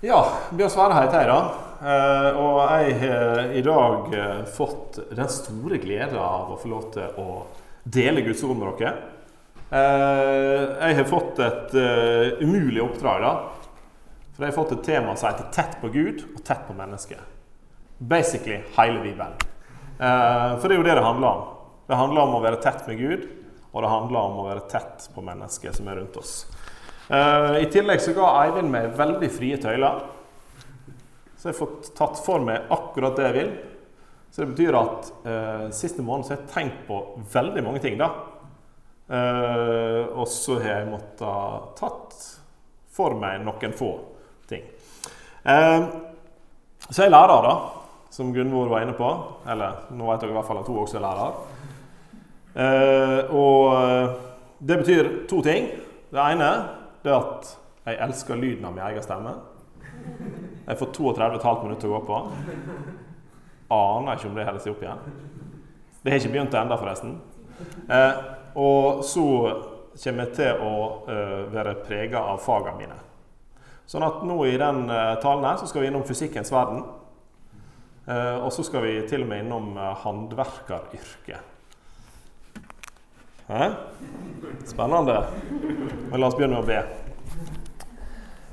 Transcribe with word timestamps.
Ja, 0.00 0.20
Bjørn 0.56 0.70
Sverre 0.72 0.96
heter 0.96 1.20
jeg, 1.20 1.28
da. 1.28 1.40
Eh, 1.84 2.36
og 2.40 2.58
jeg 2.72 2.92
har 3.02 3.50
i 3.52 3.60
dag 3.60 4.14
eh, 4.16 4.38
fått 4.48 4.96
den 5.12 5.28
store 5.28 5.76
gleden 5.82 6.16
av 6.16 6.54
å 6.54 6.56
få 6.56 6.70
lov 6.72 6.86
til 6.94 7.18
å 7.20 7.42
dele 7.84 8.22
Guds 8.24 8.40
ord 8.48 8.56
med 8.56 8.80
dere. 8.80 8.94
Eh, 9.68 10.62
jeg 10.86 10.96
har 11.02 11.08
fått 11.10 11.42
et 11.44 11.76
umulig 12.40 12.80
oppdrag, 12.80 13.26
da. 13.26 13.34
For 14.32 14.46
jeg 14.46 14.54
har 14.54 14.56
fått 14.56 14.72
et 14.78 14.88
tema 14.88 15.18
som 15.20 15.28
heter 15.28 15.52
'Tett 15.52 15.76
på 15.82 15.92
Gud 15.92 16.24
og 16.32 16.40
tett 16.48 16.64
på 16.64 16.78
mennesket'. 16.80 17.20
Basically 17.98 18.62
hele 18.78 19.02
Bibelen. 19.04 19.36
For 20.00 20.64
det 20.64 20.78
er 20.78 20.80
jo 20.80 20.88
det 20.88 20.96
det 20.96 21.04
handler 21.04 21.28
om. 21.28 21.44
Det 21.86 21.96
handler 21.96 22.20
om 22.22 22.34
å 22.38 22.40
være 22.40 22.62
tett 22.62 22.88
med 22.88 22.96
Gud, 22.96 23.28
og 23.74 23.82
det 23.82 23.90
handler 23.90 24.18
om 24.20 24.38
å 24.40 24.48
være 24.48 24.64
tett 24.70 25.10
på 25.14 25.20
mennesket 25.20 25.76
som 25.76 25.88
er 25.88 26.00
rundt 26.00 26.16
oss. 26.16 26.46
Uh, 27.10 27.56
I 27.58 27.66
tillegg 27.66 27.98
så 28.04 28.12
ga 28.14 28.28
Eivind 28.44 28.70
meg 28.70 28.92
veldig 28.94 29.28
frie 29.34 29.56
tøyler. 29.58 30.04
Så 31.34 31.48
jeg 31.48 31.56
har 31.56 31.58
fått 31.58 31.88
tatt 31.98 32.20
for 32.22 32.44
meg 32.46 32.70
akkurat 32.70 33.16
det 33.18 33.24
jeg 33.26 33.34
vil. 33.34 33.50
Så 34.30 34.44
det 34.44 34.52
betyr 34.52 34.78
at 34.78 35.08
uh, 35.24 35.64
siste 35.74 36.04
måned 36.06 36.28
så 36.28 36.36
har 36.36 36.38
jeg 36.44 36.52
tenkt 36.52 36.84
på 36.86 37.00
veldig 37.32 37.64
mange 37.66 37.82
ting, 37.82 37.98
da. 37.98 38.12
Uh, 39.10 40.06
og 40.22 40.28
så 40.30 40.60
har 40.60 40.70
jeg 40.76 40.92
måttet 40.92 41.74
tatt 41.80 42.14
for 42.94 43.18
meg 43.18 43.42
noen 43.42 43.74
få 43.74 43.90
ting. 44.50 44.62
så 45.42 45.50
er 45.50 47.06
jeg 47.06 47.06
er 47.08 47.14
lærer, 47.14 47.46
da, 47.46 47.54
som 48.10 48.32
Gunvor 48.34 48.70
var 48.70 48.82
inne 48.84 48.94
på. 48.98 49.08
Eller 49.50 49.86
nå 49.94 50.10
vet 50.10 50.22
dere 50.22 50.34
i 50.34 50.36
hvert 50.38 50.46
fall 50.46 50.62
at 50.62 50.70
hun 50.70 50.82
også 50.82 50.98
er 50.98 51.06
lærer. 51.06 51.32
og 53.34 53.62
det 54.58 54.78
betyr 54.82 55.10
to 55.30 55.38
ting. 55.46 55.70
Det 56.10 56.18
ene 56.18 56.50
det 57.02 57.12
er 57.12 57.18
at 57.18 57.54
jeg 57.86 58.00
elsker 58.06 58.38
lyden 58.38 58.66
av 58.68 58.76
min 58.76 58.84
egen 58.90 59.04
stemme. 59.04 59.34
Jeg 60.66 60.78
får 60.78 60.92
32,5 60.96 61.64
minutter 61.64 61.88
å 61.88 61.96
gå 61.96 62.00
på. 62.08 62.20
Aner 63.74 64.18
ikke 64.18 64.30
om 64.30 64.36
det 64.36 64.46
holder 64.48 64.64
seg 64.64 64.74
opp 64.74 64.84
igjen. 64.84 65.18
Det 66.00 66.12
har 66.12 66.20
ikke 66.20 66.32
begynt 66.34 66.56
ennå, 66.56 66.78
forresten. 66.80 67.18
Eh, 67.90 68.22
og 68.60 69.04
så 69.06 69.26
kommer 70.00 70.26
jeg 70.26 70.36
til 70.38 70.62
å 70.64 70.74
uh, 71.08 71.40
være 71.52 71.76
prega 71.84 72.22
av 72.32 72.40
fagene 72.42 72.78
mine. 72.78 72.98
Sånn 73.90 74.06
at 74.06 74.22
nå 74.26 74.38
i 74.46 74.56
den 74.60 74.84
uh, 74.88 75.18
talen 75.22 75.46
her 75.48 75.60
så 75.60 75.68
skal 75.68 75.84
vi 75.84 75.90
innom 75.90 76.06
fysikkens 76.08 76.52
verden. 76.54 76.84
Uh, 78.06 78.38
og 78.46 78.50
så 78.54 78.64
skal 78.66 78.86
vi 78.86 78.94
til 79.10 79.26
og 79.26 79.30
med 79.30 79.44
innom 79.44 79.74
håndverkeryrket. 80.04 81.49
Hæ? 83.50 83.70
Spennende. 84.66 85.26
Men 86.10 86.20
la 86.20 86.26
oss 86.26 86.36
begynne 86.36 86.54
med 86.54 86.62
å 86.62 86.66
be. 86.68 86.76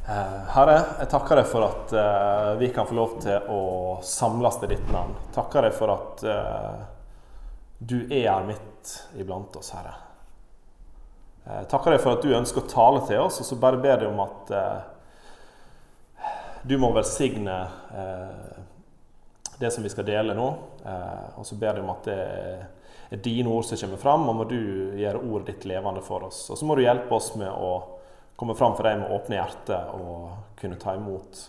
Eh, 0.10 0.38
Herre, 0.56 0.78
jeg 1.04 1.10
takker 1.12 1.38
deg 1.38 1.50
for 1.52 1.66
at 1.68 1.92
uh, 1.94 2.54
vi 2.58 2.72
kan 2.74 2.88
få 2.90 2.96
lov 2.98 3.12
til 3.22 3.52
å 3.54 3.60
samles 4.02 4.58
til 4.58 4.72
ditt 4.74 4.88
navn. 4.90 5.14
Takker 5.36 5.68
deg 5.68 5.76
for 5.78 5.94
at 5.94 6.24
uh, 6.26 6.80
du 7.78 8.00
er 8.08 8.26
her 8.26 8.48
midt 8.48 8.96
iblant 9.22 9.60
oss, 9.60 9.70
Herre. 9.78 9.94
Takker 11.70 11.94
deg 11.94 12.02
for 12.02 12.18
at 12.18 12.26
du 12.26 12.34
ønsker 12.34 12.66
å 12.66 12.72
tale 12.72 13.04
til 13.06 13.22
oss, 13.22 13.38
og 13.44 13.46
så 13.48 13.60
bare 13.62 13.78
ber 13.84 14.02
jeg 14.02 14.10
om 14.10 14.24
at 14.26 14.50
du 16.68 16.74
må 16.82 16.90
velsigne 16.92 17.56
det 19.62 19.70
som 19.72 19.86
vi 19.86 19.94
skal 19.94 20.10
dele 20.10 20.36
nå. 20.36 20.48
og 21.40 21.46
så 21.48 21.56
ber 21.56 21.78
jeg 21.80 21.86
om 21.86 21.94
at 21.94 22.10
det 22.10 22.18
er 22.18 22.66
er 23.10 23.22
dine 23.24 23.50
ord 23.50 23.66
som 23.66 23.80
kommer 23.80 24.02
fram, 24.02 24.26
og 24.30 24.36
må 24.36 24.48
du 24.50 24.60
gjøre 25.00 25.22
ordet 25.24 25.54
ditt 25.54 25.68
levende 25.70 26.04
for 26.04 26.28
oss. 26.28 26.42
Og 26.52 26.60
så 26.60 26.68
må 26.68 26.76
du 26.76 26.84
hjelpe 26.84 27.16
oss 27.16 27.34
med 27.40 27.52
å 27.52 27.72
komme 28.38 28.56
fram 28.56 28.76
for 28.78 28.88
deg 28.88 29.00
med 29.02 29.14
åpne 29.16 29.40
hjerter 29.40 29.94
og 29.98 30.58
kunne 30.60 30.78
ta 30.82 30.96
imot 30.98 31.40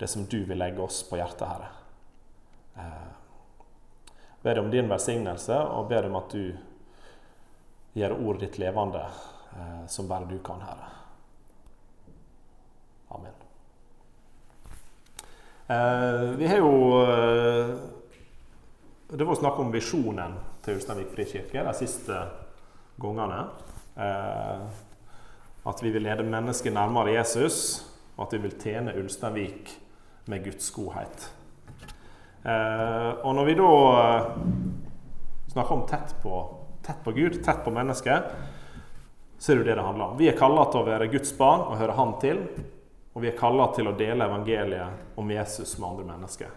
det 0.00 0.08
som 0.08 0.24
du 0.24 0.38
vil 0.48 0.58
legge 0.58 0.80
oss 0.80 1.02
på 1.04 1.18
hjertet, 1.20 1.44
Herre. 1.44 1.68
Jeg 2.80 4.44
ber 4.46 4.56
deg 4.56 4.64
om 4.64 4.70
din 4.72 4.88
velsignelse, 4.88 5.58
og 5.74 5.90
ber 5.90 6.08
om 6.08 6.16
at 6.16 6.32
du 6.32 6.46
gjør 7.98 8.16
ordet 8.16 8.46
ditt 8.46 8.60
levende, 8.62 9.02
eh, 9.52 9.82
som 9.92 10.08
bare 10.08 10.30
du 10.30 10.38
kan, 10.44 10.62
Herre. 10.64 10.88
Amen. 13.10 13.36
Eh, 15.66 16.22
vi 16.38 16.46
har 16.46 16.58
jo 16.58 17.02
eh, 17.02 17.74
Det 19.10 19.24
var 19.26 19.34
snakk 19.34 19.58
om 19.58 19.72
visjonen 19.74 20.38
til 20.64 20.78
Ulsteinvik 20.78 21.12
frikirke 21.14 21.64
de 21.66 21.74
siste 21.78 22.16
gangene. 23.00 23.42
Eh, 23.96 24.64
at 25.70 25.82
vi 25.84 25.92
vil 25.92 26.06
lede 26.06 26.24
mennesket 26.24 26.72
nærmere 26.72 27.14
Jesus, 27.18 27.82
og 28.16 28.26
at 28.26 28.36
vi 28.36 28.42
vil 28.46 28.56
tjene 28.60 28.96
Ulsteinvik 29.00 29.74
med 30.30 30.44
Guds 30.44 30.70
godhet. 30.76 31.30
Eh, 32.44 33.10
og 33.24 33.34
når 33.36 33.48
vi 33.48 33.58
da 33.58 33.72
eh, 34.00 34.28
snakker 35.52 35.76
om 35.76 35.86
tett 35.88 36.14
på, 36.22 36.40
tett 36.86 37.02
på 37.04 37.12
Gud, 37.16 37.40
tett 37.44 37.64
på 37.64 37.74
mennesket, 37.74 38.32
så 39.40 39.52
er 39.52 39.56
det 39.56 39.64
jo 39.64 39.68
det 39.70 39.78
det 39.78 39.86
handler 39.86 40.04
om. 40.04 40.18
Vi 40.20 40.28
er 40.28 40.36
kalla 40.36 40.66
til 40.68 40.82
å 40.82 40.88
være 40.88 41.08
Guds 41.12 41.32
barn 41.36 41.64
og 41.68 41.80
høre 41.80 41.96
Han 41.96 42.18
til. 42.20 42.44
Og 43.10 43.24
vi 43.24 43.30
er 43.30 43.38
kalla 43.38 43.66
til 43.74 43.88
å 43.90 43.96
dele 43.98 44.26
evangeliet 44.28 45.18
om 45.18 45.30
Jesus 45.32 45.72
med 45.80 45.88
andre 45.88 46.04
mennesker. 46.12 46.52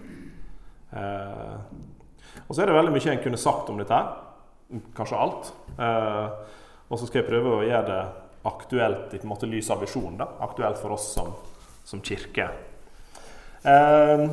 Eh, 0.94 1.56
og 2.48 2.56
så 2.56 2.62
er 2.64 2.70
det 2.70 2.76
veldig 2.78 2.94
mye 2.96 3.12
en 3.14 3.24
kunne 3.24 3.40
sagt 3.40 3.72
om 3.72 3.80
dette. 3.80 3.94
her, 3.94 4.82
Kanskje 4.98 5.20
alt. 5.20 5.54
Eh, 5.78 6.28
og 6.90 7.00
så 7.00 7.08
skal 7.08 7.22
jeg 7.22 7.30
prøve 7.30 7.58
å 7.58 7.64
gjøre 7.66 7.88
det 7.90 8.02
aktuelt 8.50 9.14
i 9.14 9.20
på 9.22 9.28
en 9.28 9.32
måte 9.32 9.50
lys 9.50 9.70
av 9.72 9.84
visjonen. 9.84 10.18
da, 10.20 10.28
Aktuelt 10.46 10.82
for 10.82 10.96
oss 10.96 11.08
som, 11.14 11.32
som 11.86 12.02
kirke. 12.04 12.50
Eh, 13.64 14.26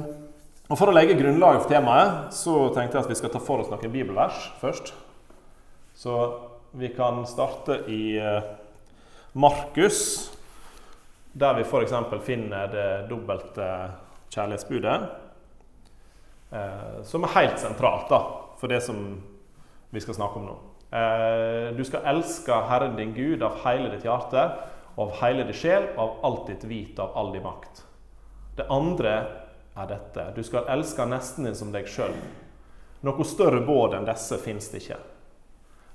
og 0.71 0.79
For 0.79 0.91
å 0.91 0.95
legge 0.95 1.19
grunnlaget 1.19 1.65
for 1.65 1.73
temaet 1.73 2.35
så 2.35 2.57
tenkte 2.75 2.99
jeg 2.99 3.05
at 3.05 3.11
vi 3.11 3.19
skal 3.19 3.33
ta 3.35 3.41
for 3.43 3.63
oss 3.63 3.71
noen 3.73 3.93
bibelvers 3.93 4.51
først. 4.61 4.93
Så 5.99 6.17
vi 6.79 6.93
kan 6.95 7.25
starte 7.27 7.83
i 7.91 8.15
eh, 8.19 8.53
Markus, 9.33 10.31
der 11.33 11.59
vi 11.59 11.67
f.eks. 11.67 11.97
finner 12.27 12.71
det 12.71 12.89
dobbelte 13.11 13.67
kjærlighetsbudet. 14.31 14.95
Eh, 16.51 17.03
som 17.05 17.25
er 17.25 17.35
helt 17.35 17.61
sentralt 17.63 18.09
da, 18.11 18.21
for 18.59 18.69
det 18.69 18.81
som 18.83 18.99
vi 19.91 20.01
skal 20.03 20.17
snakke 20.19 20.41
om 20.41 20.49
nå. 20.49 20.57
Eh, 20.91 21.71
du 21.77 21.85
skal 21.87 22.09
elske 22.11 22.57
Herren 22.67 22.97
din 22.99 23.15
Gud 23.15 23.43
av 23.47 23.61
hele 23.65 23.93
ditt 23.93 24.05
hjerte, 24.05 24.49
av 24.97 25.15
hele 25.21 25.47
din 25.47 25.55
sjel, 25.55 25.87
av 25.97 26.19
alt 26.27 26.49
ditt 26.51 26.65
vit, 26.67 26.99
av 26.99 27.15
all 27.19 27.33
din 27.33 27.47
makt. 27.47 27.85
Det 28.57 28.67
andre 28.71 29.15
er 29.79 29.87
dette. 29.87 30.27
Du 30.35 30.43
skal 30.43 30.67
elske 30.69 31.07
nesten 31.07 31.47
din 31.47 31.55
som 31.55 31.71
deg 31.73 31.87
sjøl. 31.89 32.17
Noe 33.07 33.25
større 33.25 33.63
båd 33.65 33.95
enn 33.97 34.09
disse 34.09 34.37
fins 34.43 34.69
det 34.73 34.83
ikke. 34.83 34.99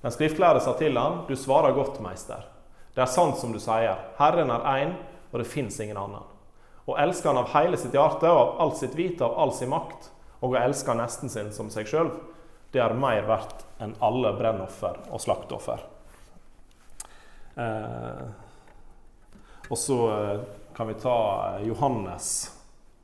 Den 0.01 0.13
skriftlære 0.13 0.61
sa 0.63 0.73
til 0.79 0.97
ham, 0.97 1.25
du 1.27 1.35
svarer 1.35 1.75
godt, 1.75 1.99
meister. 2.01 2.47
Det 2.95 3.03
er 3.03 3.11
sant 3.11 3.37
som 3.37 3.51
du 3.51 3.59
sier. 3.59 3.99
Herren 4.17 4.53
er 4.53 4.67
én, 4.71 4.95
og 5.33 5.41
det 5.41 5.51
fins 5.51 5.77
ingen 5.83 5.99
annen. 5.99 6.23
Å 6.85 6.97
elsker 7.01 7.33
han 7.33 7.41
av 7.41 7.51
hele 7.51 7.77
sitt 7.81 7.93
hjerte 7.97 8.29
og 8.29 8.39
av 8.39 8.59
alt 8.63 8.79
sitt 8.79 8.95
vit, 8.95 9.21
av 9.25 9.35
all 9.41 9.51
sin 9.53 9.73
makt, 9.73 10.11
og 10.45 10.53
å 10.53 10.61
elske 10.61 10.93
nesten 10.93 11.31
sin 11.31 11.49
som 11.53 11.71
seg 11.73 11.89
sjøl, 11.89 12.11
det 12.69 12.81
er 12.83 12.93
mer 12.97 13.25
verdt 13.25 13.63
enn 13.81 13.95
alle 14.03 14.33
brennoffer 14.37 14.99
og 15.09 15.21
slaktoffer. 15.23 15.81
Eh, 17.55 18.25
og 19.71 19.79
så 19.79 19.97
eh, 20.13 20.43
kan 20.75 20.91
vi 20.91 20.97
ta 21.01 21.17
Johannes 21.65 22.29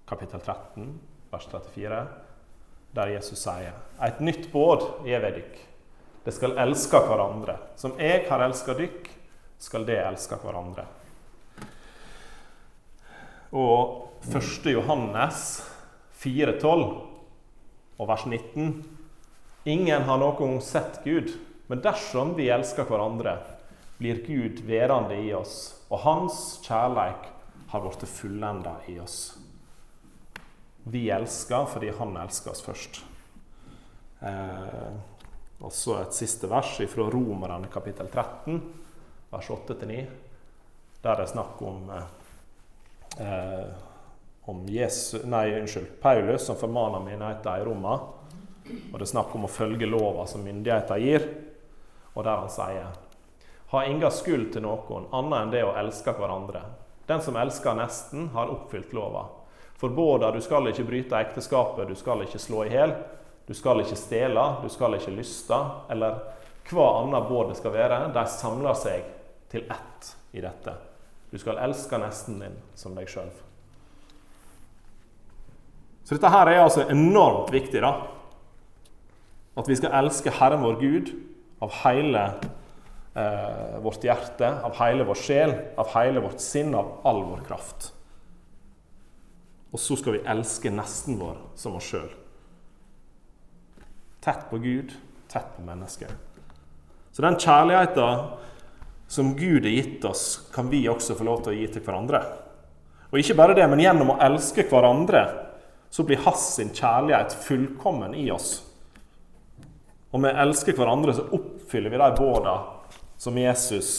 kapittel 0.06 0.44
13, 0.44 0.91
vers 1.31 1.47
34, 1.50 2.02
der 2.91 3.13
Jesus 3.16 3.40
sier 3.40 3.78
Et 4.03 4.19
nytt 4.19 4.50
båd 4.52 4.84
gjev 5.08 5.23
jeg 5.23 5.38
dykk. 5.40 5.59
Det 6.25 6.34
skal 6.35 6.58
elske 6.62 7.00
hverandre. 7.08 7.56
Som 7.79 7.96
jeg 7.97 8.25
har 8.28 8.44
elska 8.46 8.75
dykk, 8.78 9.08
skal 9.62 9.85
det 9.88 9.97
elske 10.03 10.38
hverandre. 10.44 10.84
Og 13.58 14.28
1. 14.28 14.67
Johannes 14.76 15.61
4,12 16.22 17.10
og 18.01 18.09
vers 18.09 18.25
19. 18.25 18.71
Ingen 19.69 20.07
har 20.07 20.17
noen 20.17 20.37
gang 20.39 20.55
sett 20.65 21.03
Gud, 21.05 21.29
men 21.69 21.83
dersom 21.85 22.33
vi 22.37 22.49
elsker 22.49 22.87
hverandre, 22.89 23.37
blir 24.01 24.23
Gud 24.25 24.63
værende 24.65 25.19
i 25.21 25.29
oss, 25.37 25.85
og 25.93 26.01
hans 26.07 26.39
kjærleik 26.65 27.29
har 27.69 27.83
blitt 27.83 28.09
fullenda 28.09 28.73
i 28.89 28.97
oss. 28.99 29.19
Vi 30.89 31.05
elsker 31.13 31.67
fordi 31.69 31.91
han 31.93 32.17
elsker 32.17 32.55
oss 32.55 32.65
først. 32.65 33.03
Eh, 34.25 34.89
og 35.61 35.69
så 35.73 35.99
et 36.01 36.17
siste 36.17 36.49
vers 36.49 36.73
fra 36.89 37.05
Romerne 37.13 37.69
kapittel 37.69 38.09
13, 38.09 38.57
vers 39.29 39.51
8-9, 39.53 40.01
der 41.05 41.21
det 41.21 41.27
er 41.27 41.29
snakk 41.29 41.61
om 41.61 41.85
eh, 41.93 43.69
om 44.51 44.65
Jesus, 44.67 45.23
nei, 45.23 45.47
unnskyld, 45.59 45.87
Paulus 46.01 46.45
som 46.45 46.57
formaner 46.59 46.99
menigheten 46.99 47.61
i 47.61 47.65
Roma. 47.65 47.99
Og 48.91 48.97
det 48.99 49.05
er 49.05 49.11
snakk 49.13 49.35
om 49.35 49.47
å 49.47 49.51
følge 49.51 49.87
lova 49.89 50.25
som 50.27 50.43
myndigheter 50.43 50.99
gir. 51.01 51.27
Og 52.13 52.25
der 52.27 52.43
han 52.43 52.51
sier 52.51 52.91
Ha 53.71 53.85
inga 53.87 54.09
skyld 54.11 54.49
til 54.51 54.65
noen 54.65 55.05
annet 55.15 55.37
enn 55.37 55.51
det 55.53 55.61
å 55.63 55.75
elske 55.79 56.11
hverandre. 56.17 56.65
Den 57.07 57.21
som 57.23 57.37
elsker 57.39 57.77
nesten, 57.79 58.27
har 58.33 58.51
oppfylt 58.51 58.91
lova. 58.93 59.29
Forbåda 59.79 60.33
du 60.35 60.41
skal 60.43 60.67
ikke 60.67 60.83
bryte 60.89 61.21
ekteskapet, 61.23 61.87
du 61.87 61.95
skal 61.95 62.25
ikke 62.25 62.39
slå 62.39 62.65
i 62.67 62.73
hjel, 62.73 62.91
du 63.47 63.53
skal 63.55 63.79
ikke 63.81 63.95
stjele, 63.95 64.43
du 64.61 64.67
skal 64.69 64.99
ikke 64.99 65.15
lyste, 65.15 65.57
eller 65.89 66.19
hva 66.69 66.89
annet 66.99 67.31
båd 67.31 67.53
det 67.53 67.57
skal 67.61 67.73
være, 67.75 68.01
de 68.13 68.25
samler 68.35 68.75
seg 68.77 69.07
til 69.51 69.63
ett 69.71 70.11
i 70.35 70.43
dette. 70.43 70.75
Du 71.31 71.39
skal 71.39 71.63
elske 71.63 71.99
nesten 72.03 72.43
din 72.43 72.59
som 72.75 72.95
deg 72.95 73.07
sjøl. 73.07 73.31
Så 76.03 76.17
dette 76.17 76.31
her 76.33 76.49
er 76.49 76.63
altså 76.63 76.87
enormt 76.89 77.51
viktig. 77.53 77.81
da. 77.81 77.93
At 79.57 79.67
vi 79.69 79.77
skal 79.79 79.93
elske 80.01 80.33
Herren 80.33 80.63
vår 80.63 80.79
Gud 80.81 81.11
av 81.61 81.73
hele 81.83 82.23
eh, 83.15 83.77
vårt 83.83 84.03
hjerte, 84.03 84.49
av 84.63 84.75
hele 84.79 85.05
vår 85.07 85.19
sjel, 85.19 85.55
av 85.77 85.91
hele 85.95 86.23
vårt 86.23 86.41
sinn, 86.41 86.73
av 86.75 87.01
all 87.07 87.23
vår 87.27 87.43
kraft. 87.47 87.91
Og 89.71 89.79
så 89.79 89.95
skal 89.99 90.17
vi 90.17 90.25
elske 90.27 90.71
nesten 90.73 91.19
vår 91.19 91.37
som 91.59 91.77
oss 91.79 91.87
sjøl. 91.93 92.09
Tett 94.21 94.49
på 94.49 94.59
Gud, 94.61 94.91
tett 95.31 95.55
på 95.55 95.63
mennesket. 95.65 96.11
Så 97.11 97.23
den 97.23 97.39
kjærligheten 97.39 98.25
som 99.11 99.33
Gud 99.35 99.65
har 99.67 99.73
gitt 99.75 100.05
oss, 100.07 100.49
kan 100.53 100.69
vi 100.71 100.85
også 100.89 101.15
få 101.17 101.25
lov 101.27 101.41
til 101.43 101.53
å 101.53 101.57
gi 101.57 101.67
til 101.71 101.83
hverandre. 101.83 102.21
Og 103.11 103.19
ikke 103.19 103.35
bare 103.35 103.55
det, 103.57 103.65
men 103.67 103.81
gjennom 103.83 104.13
å 104.13 104.19
elske 104.23 104.63
hverandre 104.69 105.23
så 105.91 106.03
blir 106.03 106.17
hans 106.23 106.55
sin 106.55 106.70
kjærlighet 106.72 107.34
fullkommen 107.43 108.16
i 108.16 108.29
oss. 108.32 108.61
Og 110.11 110.23
vi 110.23 110.32
elsker 110.32 110.76
hverandre 110.76 111.16
så 111.16 111.26
oppfyller 111.35 111.91
vi 111.91 111.99
de 111.99 112.08
båda 112.16 112.53
som 113.20 113.38
Jesus 113.38 113.91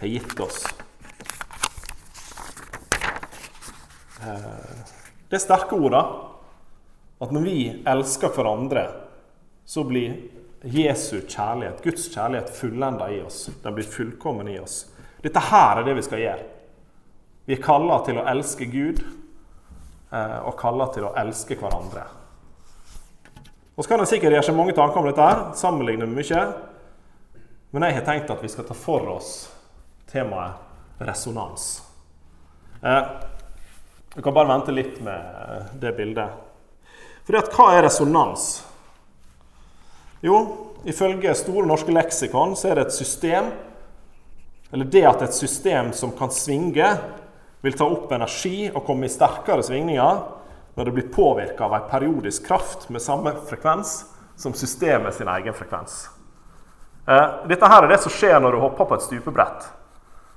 har 0.00 0.08
gitt 0.08 0.40
oss. 0.40 0.64
Eh, 4.24 4.80
det 5.28 5.36
er 5.36 5.44
sterke 5.44 5.76
ord, 5.76 5.92
da. 5.92 6.02
At 7.22 7.32
når 7.32 7.44
vi 7.44 7.58
elsker 7.92 8.32
hverandre, 8.32 8.88
så 9.68 9.84
blir 9.84 10.16
Jesu 10.64 11.20
kjærlighet, 11.20 11.84
Guds 11.84 12.08
kjærlighet, 12.08 12.56
fullenda 12.56 13.12
i 13.12 13.20
oss. 13.22 13.50
Den 13.62 13.76
blir 13.76 13.84
fullkommen 13.84 14.48
i 14.48 14.58
oss. 14.64 14.86
Dette 15.22 15.44
her 15.52 15.80
er 15.80 15.86
det 15.86 16.00
vi 16.00 16.08
skal 16.08 16.24
gjøre. 16.24 16.52
Vi 17.44 17.56
er 17.56 17.64
kalla 17.64 18.00
til 18.06 18.20
å 18.20 18.26
elske 18.32 18.66
Gud 18.72 19.04
og 20.12 20.52
kaller 20.60 20.90
til 20.92 21.06
å 21.08 21.14
elske 21.16 21.56
hverandre. 21.56 22.02
Og 23.74 23.84
så 23.84 23.88
kan 23.88 24.02
en 24.02 24.08
sikkert 24.10 24.36
gjøre 24.36 24.44
seg 24.44 24.56
mange 24.58 24.74
tanker 24.76 25.00
om 25.00 25.06
dette, 25.08 25.24
her, 25.24 25.38
sammenligne 25.56 26.04
med 26.04 26.20
mye. 26.20 26.42
Men 27.72 27.86
jeg 27.88 27.96
har 27.96 28.04
tenkt 28.04 28.32
at 28.34 28.42
vi 28.44 28.50
skal 28.52 28.66
ta 28.68 28.76
for 28.76 29.08
oss 29.14 29.30
temaet 30.12 31.00
resonans. 31.00 31.82
Eh, 32.82 33.04
kan 34.20 34.34
bare 34.34 34.50
vente 34.52 34.74
litt 34.76 35.00
med 35.00 35.72
det 35.80 35.94
bildet. 35.96 36.36
Fordi 37.24 37.38
at 37.40 37.52
hva 37.56 37.70
er 37.72 37.86
resonans? 37.86 38.50
Jo, 40.22 40.36
ifølge 40.84 41.32
Store 41.38 41.64
norske 41.66 41.94
leksikon 41.94 42.52
så 42.58 42.68
er 42.68 42.78
det 42.78 42.84
et 42.88 42.94
system 42.94 43.48
Eller 44.72 44.88
det 44.90 45.02
at 45.06 45.22
et 45.24 45.34
system 45.34 45.90
som 45.92 46.12
kan 46.16 46.30
svinge, 46.32 46.86
vil 47.62 47.76
ta 47.78 47.86
opp 47.86 48.12
energi 48.12 48.70
og 48.72 48.84
komme 48.86 49.06
i 49.06 49.12
sterkere 49.12 49.62
svingninger 49.62 50.22
når 50.74 50.88
det 50.88 50.94
blir 50.96 51.12
påvirka 51.14 51.66
av 51.66 51.76
en 51.76 51.88
periodisk 51.90 52.46
kraft 52.46 52.88
med 52.90 53.02
samme 53.02 53.34
frekvens 53.48 54.02
som 54.40 54.54
systemet 54.56 55.14
sin 55.14 55.28
egen 55.28 55.54
frekvens. 55.54 56.08
Eh, 57.06 57.28
dette 57.48 57.68
her 57.68 57.84
er 57.84 57.92
det 57.92 58.00
som 58.02 58.14
skjer 58.14 58.40
når 58.40 58.56
du 58.56 58.62
hopper 58.62 58.88
på 58.88 58.98
et 58.98 59.04
stupebrett. 59.06 59.66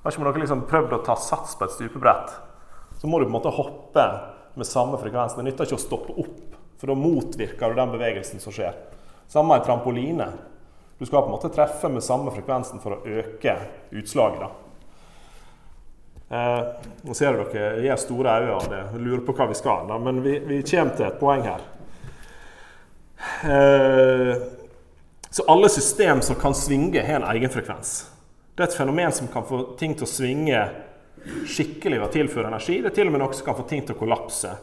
Har 0.04 0.14
ikke 0.14 0.26
dere 0.28 0.44
liksom 0.44 0.66
prøvd 0.70 0.98
å 0.98 1.04
ta 1.06 1.16
sats 1.18 1.56
på 1.58 1.66
et 1.66 1.74
stupebrett? 1.74 2.34
Så 3.00 3.10
må 3.10 3.20
du 3.20 3.26
på 3.26 3.32
en 3.32 3.38
måte 3.38 3.54
hoppe 3.54 4.06
med 4.56 4.68
samme 4.68 5.00
frekvens. 5.02 5.34
Det 5.38 5.46
nytter 5.46 5.68
ikke 5.68 5.80
å 5.80 5.82
stoppe 5.82 6.18
opp, 6.22 6.60
for 6.78 6.92
da 6.92 6.98
motvirker 7.00 7.72
du 7.72 7.80
den 7.80 7.96
bevegelsen 7.96 8.44
som 8.44 8.54
skjer. 8.54 8.76
Samme 9.32 9.58
i 9.58 9.66
trampoline. 9.66 10.28
Du 11.00 11.06
skal 11.06 11.24
på 11.24 11.32
en 11.32 11.36
måte 11.36 11.52
treffe 11.54 11.90
med 11.92 12.06
samme 12.06 12.32
frekvensen 12.36 12.84
for 12.84 12.96
å 12.96 13.18
øke 13.18 13.58
utslaget. 13.98 14.65
Eh, 16.30 16.62
nå 17.06 17.14
ser 17.14 17.38
dere 17.38 17.66
jeg 17.84 17.92
har 17.92 18.02
store 18.02 18.40
øyne 18.42 18.56
av 18.58 18.68
det, 18.72 18.82
lurer 18.98 19.22
på 19.26 19.36
hva 19.38 19.46
vi 19.52 19.58
skal, 19.58 19.86
da, 19.90 20.00
men 20.02 20.24
vi, 20.26 20.40
vi, 20.42 20.64
kommer 20.66 20.96
til 20.98 21.06
et 21.06 21.20
poeng 21.22 21.46
her. 21.46 21.66
Eh, 23.46 24.32
så 25.30 25.46
alle 25.52 25.70
system 25.70 26.24
som 26.26 26.40
kan 26.40 26.56
svinge, 26.58 27.04
har 27.04 27.20
en 27.20 27.30
egen 27.36 27.54
frekvens. 27.54 27.94
Det 28.56 28.64
er 28.64 28.72
et 28.72 28.78
fenomen 28.78 29.14
som 29.14 29.30
kan 29.30 29.46
få 29.46 29.62
ting 29.78 29.94
til 29.94 30.08
å 30.08 30.10
svinge 30.10 30.64
skikkelig 31.26 32.00
ved 32.00 32.08
å 32.08 32.14
tilføre 32.14 32.50
energi. 32.50 32.80
Det 32.82 32.92
er 32.92 32.96
til 32.96 33.10
og 33.10 33.16
med 33.16 33.22
noe 33.22 33.36
som 33.36 33.46
kan 33.46 33.58
få 33.58 33.66
ting 33.70 33.84
til 33.86 33.98
å 33.98 34.00
kollapse. 34.00 34.54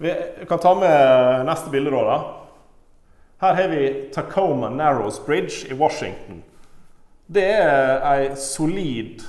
Vi 0.00 0.12
kan 0.48 0.60
ta 0.60 0.74
med 0.74 1.46
neste 1.46 1.70
bilde. 1.72 1.92
da. 1.92 2.18
Her 3.40 3.54
har 3.54 3.68
vi 3.68 4.10
Tacoma 4.12 4.68
Narrows 4.68 5.20
Bridge 5.26 5.70
i 5.70 5.76
Washington. 5.76 6.42
Det 7.26 7.46
er 7.46 8.34
solid, 8.34 9.22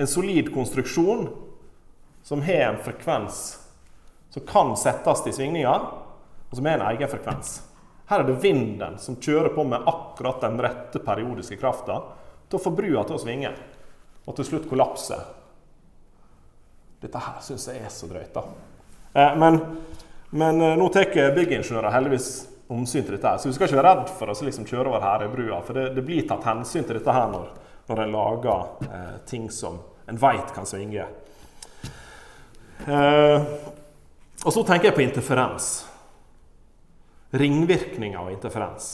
en 0.00 0.08
solid 0.08 0.52
konstruksjon 0.54 1.28
som 2.22 2.42
har 2.42 2.70
en 2.70 2.78
frekvens 2.84 3.40
som 4.30 4.46
kan 4.46 4.76
settes 4.76 5.26
i 5.26 5.32
svingninger, 5.32 5.80
og 6.50 6.56
som 6.56 6.66
er 6.66 6.78
en 6.78 6.86
egen 6.92 7.10
frekvens. 7.10 7.60
Her 8.10 8.22
er 8.22 8.28
det 8.28 8.38
vinden 8.42 8.98
som 8.98 9.18
kjører 9.22 9.52
på 9.54 9.64
med 9.66 9.86
akkurat 9.86 10.40
den 10.42 10.58
rette 10.62 11.02
periodiske 11.02 11.58
krafta 11.58 12.00
til 12.48 12.58
å 12.58 12.62
få 12.62 12.72
brua 12.74 13.04
til 13.06 13.18
å 13.18 13.22
svinge, 13.22 13.52
og 14.26 14.36
til 14.38 14.46
slutt 14.46 14.68
kollapse. 14.70 15.18
Dette 17.00 17.22
her 17.22 17.42
syns 17.42 17.68
jeg 17.70 17.82
er 17.82 17.92
så 17.94 18.08
drøyt, 18.10 18.32
da. 18.34 18.44
Eh, 19.12 19.36
men, 19.38 19.60
men 20.30 20.62
eh, 20.62 20.76
nå 20.78 20.88
tar 20.94 21.10
byggingeniører 21.34 21.94
heldigvis 21.94 22.30
omsyn 22.70 23.06
til 23.06 23.16
dette. 23.16 23.26
her. 23.26 23.38
Så 23.38 23.48
vi 23.48 23.56
skal 23.56 23.66
ikke 23.66 23.80
være 23.80 23.94
redd 23.94 24.10
for 24.18 24.30
å 24.30 24.36
liksom 24.46 24.66
kjøre 24.68 24.92
over 24.92 25.02
Herøybrua, 25.02 25.62
for 25.66 25.78
det, 25.78 25.88
det, 25.96 26.06
blir 26.06 26.26
tatt 26.28 26.46
hensyn 26.46 26.86
til 26.86 27.00
dette 27.00 27.14
her 27.14 27.30
når, 27.32 27.48
når 27.88 28.04
en 28.04 28.12
lager 28.14 28.90
eh, 28.90 29.16
ting 29.26 29.48
som 29.50 29.80
en 30.10 30.18
veit 30.18 30.54
kan 30.54 30.66
svinge. 30.66 31.06
Eh, 32.86 33.42
og 34.44 34.52
så 34.52 34.64
tenker 34.64 34.90
jeg 34.90 34.96
på 34.96 35.04
interferens. 35.04 35.68
Ringvirkninger 37.30 38.18
av 38.18 38.32
interferens. 38.32 38.90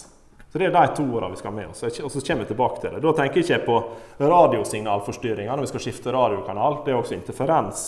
Så 0.52 0.58
Det 0.58 0.66
er 0.66 0.74
de 0.74 0.96
to 0.96 1.04
ordene 1.04 1.32
vi 1.32 1.40
skal 1.40 1.50
ha 1.52 1.56
med 1.56 1.70
oss. 1.70 1.82
Og 1.82 2.10
så 2.12 2.20
kommer 2.20 2.44
vi 2.44 2.52
tilbake 2.52 2.80
til 2.80 2.94
det. 2.94 3.00
Da 3.04 3.12
tenker 3.16 3.40
jeg 3.40 3.48
ikke 3.48 3.66
på 3.66 4.26
radiosignalforstyrringer 4.32 5.56
når 5.56 5.66
vi 5.66 5.72
skal 5.72 5.84
skifte 5.84 6.12
radiokanal. 6.12 6.82
Det 6.84 6.92
er 6.92 7.00
også 7.00 7.16
interferens 7.16 7.86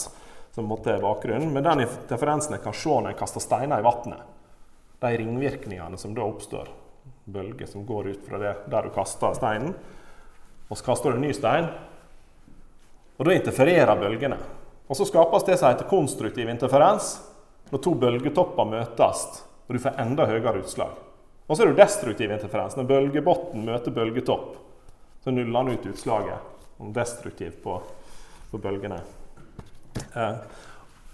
som 0.55 0.69
måtte 0.69 0.93
er 0.93 1.05
bakgrunnen. 1.05 1.53
Men 1.53 1.65
den 1.65 1.85
interferensen 1.87 2.57
jeg 2.57 2.65
kan 2.65 2.77
se 2.77 2.91
når 2.91 3.13
jeg 3.13 3.21
kaster 3.21 3.45
steiner 3.45 3.81
i 3.81 3.87
vannet 3.87 4.35
de 4.99 5.19
ringvirkningene 5.21 5.99
som 5.99 6.15
da 6.15 6.25
oppstår. 6.27 6.69
Bølger 7.25 7.67
som 7.67 7.85
går 7.87 8.09
ut 8.09 8.25
fra 8.27 8.41
det 8.43 8.55
der 8.73 8.89
du 8.89 8.95
kaster 8.95 9.37
steinen. 9.37 9.77
Og 10.69 10.79
så 10.79 10.85
kaster 10.91 11.13
du 11.13 11.21
en 11.21 11.25
ny 11.25 11.33
stein, 11.37 11.69
og 13.19 13.27
da 13.27 13.35
interfererer 13.35 13.99
bølgene. 13.99 14.39
Og 14.89 14.97
så 14.97 15.05
skapes 15.09 15.45
det 15.45 15.59
som 15.59 15.69
heter 15.73 15.89
konstruktiv 15.91 16.49
interferens, 16.49 17.19
når 17.69 17.83
to 17.85 17.93
bølgetopper 17.99 18.69
møtes, 18.71 19.25
og 19.67 19.77
du 19.77 19.83
får 19.83 19.99
enda 20.01 20.25
høyere 20.31 20.63
utslag. 20.63 20.95
Og 21.49 21.57
så 21.57 21.65
er 21.65 21.73
det 21.73 21.83
destruktiv 21.83 22.31
interferens, 22.33 22.77
når 22.77 22.89
bølgebotn 22.89 23.65
møter 23.67 23.93
bølgetopp. 23.93 24.57
Så 25.25 25.35
nuller 25.35 25.59
han 25.59 25.75
ut 25.75 25.91
utslaget 25.91 26.55
destruktivt 26.95 27.63
på, 27.63 27.81
på 28.51 28.59
bølgene. 28.63 29.01
Eh, 30.15 30.35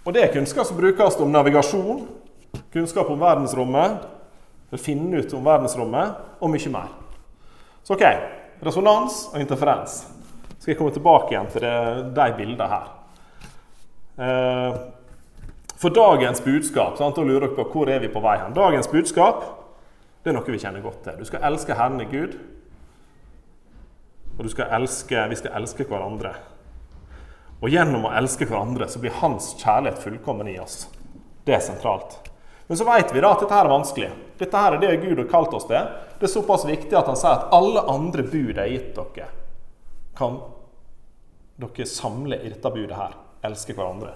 og 0.05 0.13
Det 0.13 0.21
er 0.21 0.33
kunnskap 0.33 0.67
som 0.67 0.77
brukes 0.77 1.17
om 1.19 1.31
navigasjon, 1.33 2.03
kunnskap 2.73 3.09
om 3.09 3.19
verdensrommet, 3.19 4.03
å 4.71 4.77
finne 4.77 5.23
ut 5.23 5.33
om 5.33 5.45
verdensrommet, 5.45 6.19
og 6.39 6.51
mye 6.51 6.71
mer. 6.73 6.91
Så 7.83 7.95
OK. 7.97 8.05
Resonans 8.65 9.25
og 9.33 9.41
interferens. 9.41 10.03
Skal 10.65 10.73
jeg 10.73 10.77
komme 10.79 10.93
tilbake 10.95 11.29
igjen 11.29 11.47
til 11.53 11.61
det, 11.61 11.73
de 12.17 12.23
bildene 12.33 12.65
her. 12.71 12.85
Eh, 14.17 14.77
for 15.77 15.93
dagens 15.93 16.41
budskap 16.41 16.97
sant, 16.97 17.19
Da 17.19 17.21
lurer 17.21 17.43
dere 17.45 17.53
på 17.53 17.67
hvor 17.69 17.91
er 17.93 17.99
vi 18.01 18.09
på 18.09 18.23
vei 18.23 18.39
hen. 18.39 18.55
Dagens 18.55 18.89
budskap 18.89 19.43
det 20.23 20.31
er 20.31 20.39
noe 20.39 20.49
vi 20.49 20.57
kjenner 20.57 20.81
godt 20.81 21.03
til. 21.05 21.19
Du 21.21 21.29
skal 21.29 21.45
elske 21.45 21.75
Herren 21.77 22.01
i 22.01 22.07
Gud. 22.09 22.33
Og 24.39 24.49
skal 24.49 24.73
elske, 24.79 25.27
vi 25.29 25.37
skal 25.37 25.53
elske 25.59 25.85
hverandre. 25.85 26.31
Og 27.61 27.69
gjennom 27.69 28.09
å 28.09 28.15
elske 28.17 28.49
hverandre 28.49 28.89
så 28.89 29.03
blir 29.03 29.13
Hans 29.19 29.51
kjærlighet 29.61 30.01
fullkommen 30.01 30.49
i 30.49 30.57
oss. 30.63 30.87
Det 31.45 31.59
er 31.59 31.61
sentralt. 31.61 32.17
Men 32.65 32.81
så 32.81 32.89
vet 32.89 33.13
vi 33.13 33.21
da 33.21 33.35
at 33.35 33.45
dette 33.45 33.53
her 33.53 33.69
er 33.69 33.75
vanskelig. 33.75 34.09
Dette 34.41 34.65
her 34.65 34.79
er 34.79 34.81
det 34.81 34.97
Gud 35.05 35.21
har 35.21 35.29
kalt 35.29 35.53
oss 35.53 35.69
til. 35.69 35.93
Det 36.17 36.25
er 36.25 36.33
såpass 36.33 36.65
viktig 36.65 36.97
at 36.97 37.13
han 37.13 37.21
sier 37.21 37.37
at 37.37 37.53
alle 37.53 37.85
andre 37.85 38.25
bud 38.25 38.57
jeg 38.57 38.79
gitt 38.79 38.97
dere, 38.97 39.29
kan 40.17 40.41
dere 41.55 41.87
samler 41.87 42.43
i 42.43 42.51
dette 42.51 42.71
budet 42.71 42.97
her. 42.97 43.15
Elsker 43.45 43.77
hverandre. 43.77 44.15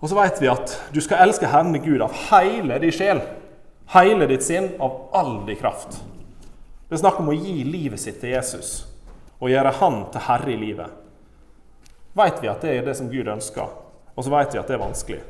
Og 0.00 0.08
så 0.08 0.16
vet 0.16 0.40
vi 0.40 0.48
at 0.48 0.72
du 0.94 1.00
skal 1.04 1.26
elske 1.26 1.48
Herren 1.50 1.76
Gud 1.84 2.00
av 2.00 2.14
hele 2.30 2.78
din 2.80 2.94
sjel, 2.94 3.20
hele 3.92 4.28
ditt 4.30 4.44
sinn, 4.46 4.72
av 4.80 5.10
all 5.16 5.42
din 5.46 5.58
kraft. 5.60 6.00
Det 6.88 6.96
er 6.96 7.02
snakk 7.02 7.20
om 7.20 7.28
å 7.30 7.36
gi 7.36 7.60
livet 7.66 8.00
sitt 8.00 8.18
til 8.22 8.32
Jesus 8.32 8.86
og 9.40 9.52
gjøre 9.52 9.72
Han 9.78 10.02
til 10.12 10.24
herre 10.26 10.52
i 10.52 10.56
livet. 10.60 10.88
vet 12.12 12.42
vi 12.42 12.48
at 12.48 12.60
det 12.60 12.72
er 12.76 12.82
det 12.84 12.96
som 12.96 13.08
Gud 13.08 13.28
ønsker, 13.28 13.68
og 14.14 14.24
så 14.24 14.30
vet 14.30 14.52
vi 14.52 14.58
at 14.58 14.66
det 14.66 14.74
er 14.74 14.82
vanskelig. 14.82 15.20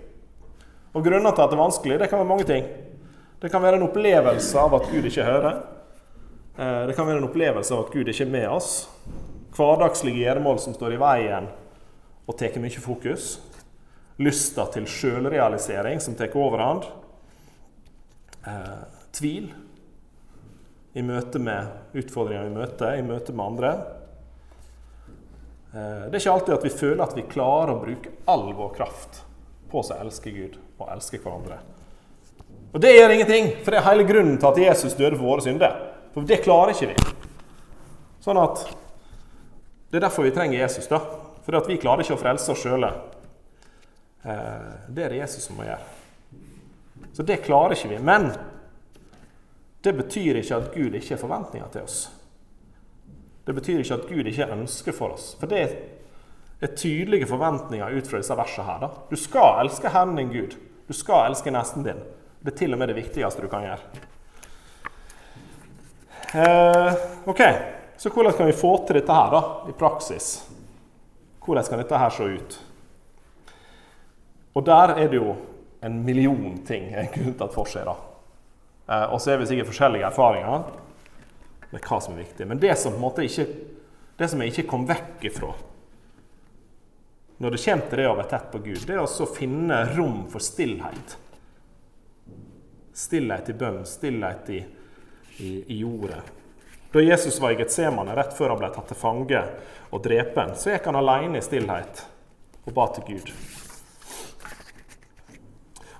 Og 0.94 1.04
Grunnen 1.04 1.34
til 1.34 1.42
at 1.42 1.50
det 1.50 1.58
er 1.58 1.62
vanskelig, 1.62 1.98
det 2.00 2.08
kan 2.10 2.18
være 2.18 2.28
mange 2.28 2.46
ting. 2.48 2.64
Det 3.42 3.50
kan 3.50 3.62
være 3.62 3.76
en 3.76 3.86
opplevelse 3.86 4.58
av 4.58 4.74
at 4.74 4.88
Gud 4.90 5.04
ikke 5.06 5.24
hører. 5.24 5.60
Eh, 6.58 6.86
det 6.88 6.96
kan 6.96 7.06
være 7.06 7.20
en 7.22 7.28
opplevelse 7.28 7.74
av 7.74 7.84
at 7.84 7.92
Gud 7.92 8.08
ikke 8.08 8.24
er 8.24 8.32
med 8.32 8.48
oss. 8.48 8.88
Hverdagslige 9.56 10.24
gjøremål 10.24 10.60
som 10.62 10.74
står 10.76 10.94
i 10.94 11.00
veien 11.00 11.48
og 12.26 12.36
tar 12.38 12.58
mye 12.62 12.82
fokus. 12.82 13.38
Lysta 14.20 14.66
til 14.74 14.86
sjølrealisering 14.90 16.02
som 16.02 16.14
tar 16.18 16.34
overhånd. 16.36 16.86
Eh, 18.46 18.84
tvil 19.16 19.50
i 20.92 21.02
møte 21.06 21.40
med 21.42 21.96
utfordringer 21.98 22.46
vi 22.48 22.54
møter, 22.54 22.94
i 22.98 23.06
møte 23.06 23.34
med 23.34 23.46
andre. 23.46 23.72
Eh, 25.74 26.06
det 26.10 26.14
er 26.14 26.22
ikke 26.22 26.36
alltid 26.36 26.56
at 26.56 26.66
vi 26.66 26.72
føler 26.74 27.04
at 27.04 27.16
vi 27.18 27.26
klarer 27.30 27.74
å 27.74 27.82
bruke 27.82 28.14
all 28.30 28.48
vår 28.56 28.72
kraft 28.78 29.22
på 29.70 29.82
å 29.82 29.98
elske 30.00 30.32
Gud 30.34 30.58
og 30.80 30.88
elske 30.90 31.20
hverandre. 31.22 31.60
Og 32.70 32.82
det 32.82 32.94
gjør 32.94 33.14
ingenting, 33.14 33.48
for 33.64 33.72
det 33.72 33.80
er 33.80 33.88
hele 33.88 34.06
grunnen 34.06 34.38
til 34.38 34.50
at 34.50 34.60
Jesus 34.62 34.94
døde 34.98 35.16
for 35.16 35.26
våre 35.26 35.44
synder. 35.44 35.74
For 36.14 36.26
det 36.26 36.42
klarer 36.44 36.74
ikke 36.74 36.92
vi. 36.92 37.10
Sånn 38.22 38.38
at 38.38 38.62
Det 39.90 39.98
er 39.98 40.06
derfor 40.06 40.22
vi 40.22 40.30
trenger 40.30 40.58
Jesus. 40.58 40.88
da. 40.88 41.00
For 41.42 41.66
vi 41.66 41.76
klarer 41.76 42.04
ikke 42.04 42.14
å 42.14 42.20
frelse 42.20 42.52
oss 42.52 42.62
sjøle. 42.62 42.92
Eh, 44.22 44.70
det 44.88 45.04
er 45.04 45.14
det 45.14 45.22
Jesus 45.22 45.48
som 45.48 45.56
må 45.58 45.66
gjøre. 45.66 45.98
Så 47.12 47.26
det 47.26 47.42
klarer 47.42 47.74
ikke 47.74 47.90
vi. 47.90 47.98
Men 47.98 48.30
det 49.82 49.92
betyr 49.96 50.38
ikke 50.40 50.60
at 50.60 50.74
Gud 50.74 50.94
ikke 50.94 51.16
har 51.16 51.22
forventninger 51.22 51.72
til 51.72 51.88
oss. 51.88 51.98
Det 53.44 53.56
betyr 53.56 53.80
ikke 53.80 53.96
at 53.96 54.06
Gud 54.10 54.28
ikke 54.30 54.50
ønsker 54.54 54.94
for 54.94 55.16
oss. 55.16 55.32
For 55.40 55.50
det 55.50 55.64
er 56.60 56.76
tydelige 56.76 57.26
forventninger 57.26 57.96
ut 57.96 58.06
fra 58.06 58.20
disse 58.20 58.36
versene 58.36 58.68
her. 58.68 58.84
Da. 58.84 58.92
Du 59.10 59.16
skal 59.18 59.64
elske 59.64 59.90
Herren 59.90 60.14
din 60.20 60.30
Gud. 60.30 60.54
Du 60.86 60.94
skal 60.94 61.30
elske 61.30 61.50
nesten 61.50 61.86
din. 61.86 61.98
Det 62.44 62.54
er 62.54 62.58
til 62.62 62.76
og 62.76 62.80
med 62.80 62.92
det 62.92 62.98
viktigste 63.00 63.42
du 63.42 63.50
kan 63.50 63.66
gjøre. 63.66 64.06
Eh, 66.30 66.94
ok, 67.26 67.40
Så 68.00 68.08
hvordan 68.08 68.32
kan 68.32 68.46
vi 68.46 68.52
få 68.56 68.70
til 68.86 68.96
dette 68.96 69.12
her 69.12 69.34
da, 69.34 69.40
i 69.68 69.72
praksis? 69.76 70.28
Hvordan 71.44 71.66
kan 71.68 71.82
dette 71.82 71.98
her 72.00 72.14
se 72.16 72.28
ut? 72.32 72.54
Og 74.56 74.64
der 74.64 74.94
er 74.94 75.10
det 75.12 75.18
jo 75.18 75.34
en 75.84 75.98
million 76.06 76.54
ting 76.64 76.86
en 76.96 77.10
kunne 77.12 77.34
tatt 77.36 77.52
for 77.52 77.68
seg. 77.68 77.84
da. 77.84 77.98
Eh, 78.88 79.04
og 79.12 79.20
så 79.20 79.34
er 79.34 79.42
vi 79.42 79.50
sikkert 79.50 79.68
forskjellige 79.68 80.08
erfaringer 80.08 80.64
med 81.74 81.84
hva 81.90 82.00
som 82.00 82.16
er 82.16 82.22
viktig. 82.24 82.48
Men 82.48 82.64
det 82.64 82.72
som 82.80 82.96
på 82.96 83.02
en 83.02 83.04
måte 83.04 83.28
ikke, 83.28 83.46
det 84.16 84.30
som 84.32 84.40
jeg 84.40 84.54
ikke 84.54 84.68
kom 84.72 84.88
vekk 84.88 85.28
ifra 85.34 85.52
når 87.40 87.52
det 87.52 87.62
kommer 87.66 87.86
til 87.88 88.00
det 88.00 88.08
å 88.08 88.16
være 88.16 88.32
tett 88.32 88.50
på 88.52 88.64
Gud, 88.64 88.82
det 88.88 88.96
er 88.96 89.04
å 89.04 89.30
finne 89.36 89.84
rom 89.92 90.18
for 90.32 90.44
stillhet. 90.44 91.20
Stillhet 92.96 93.48
i 93.52 93.60
bønn, 93.60 93.82
stillhet 93.88 94.50
i, 94.56 94.58
i, 95.44 95.54
i 95.68 95.78
jordet. 95.84 96.39
Da 96.92 97.02
Jesus 97.02 97.40
var 97.40 97.54
i 97.54 97.58
Getsemane 97.60 98.16
rett 98.18 98.32
før 98.34 98.54
han 98.54 98.60
ble 98.62 98.70
tatt 98.74 98.88
til 98.90 98.98
fange 98.98 99.42
og 99.90 100.02
drepen, 100.02 100.56
så 100.58 100.72
gikk 100.72 100.88
han 100.90 100.98
alene 100.98 101.38
i 101.38 101.44
stillhet 101.44 102.02
og 102.66 102.72
ba 102.74 102.88
til 102.94 103.06
Gud. 103.12 103.30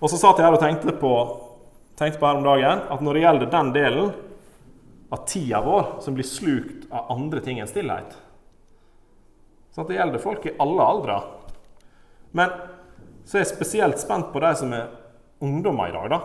Og 0.01 0.11
så 0.11 0.19
satt 0.19 0.41
jeg 0.41 0.49
her 0.49 0.57
og 0.57 0.63
tenkte 0.63 0.97
på 0.99 1.13
tenkte 2.01 2.19
på 2.19 2.27
her 2.27 2.41
om 2.41 2.47
dagen 2.47 2.83
at 2.91 3.05
når 3.05 3.17
det 3.17 3.23
gjelder 3.23 3.53
den 3.53 3.71
delen 3.77 4.11
av 5.13 5.25
tida 5.29 5.61
vår 5.63 6.01
som 6.03 6.17
blir 6.17 6.27
slukt 6.27 6.87
av 6.91 7.11
andre 7.13 7.43
ting 7.45 7.61
enn 7.61 7.69
stillhet 7.71 8.17
så 9.71 9.85
Det 9.87 9.95
gjelder 9.95 10.19
folk 10.19 10.47
i 10.47 10.57
alle 10.59 10.83
aldre. 10.83 11.17
Men 12.35 12.51
så 13.25 13.39
er 13.39 13.45
jeg 13.45 13.53
spesielt 13.53 14.01
spent 14.03 14.33
på 14.33 14.43
de 14.43 14.51
som 14.59 14.73
er 14.75 14.91
ungdommer 15.41 15.89
i 15.89 15.95
dag. 15.95 16.09
da. 16.11 16.19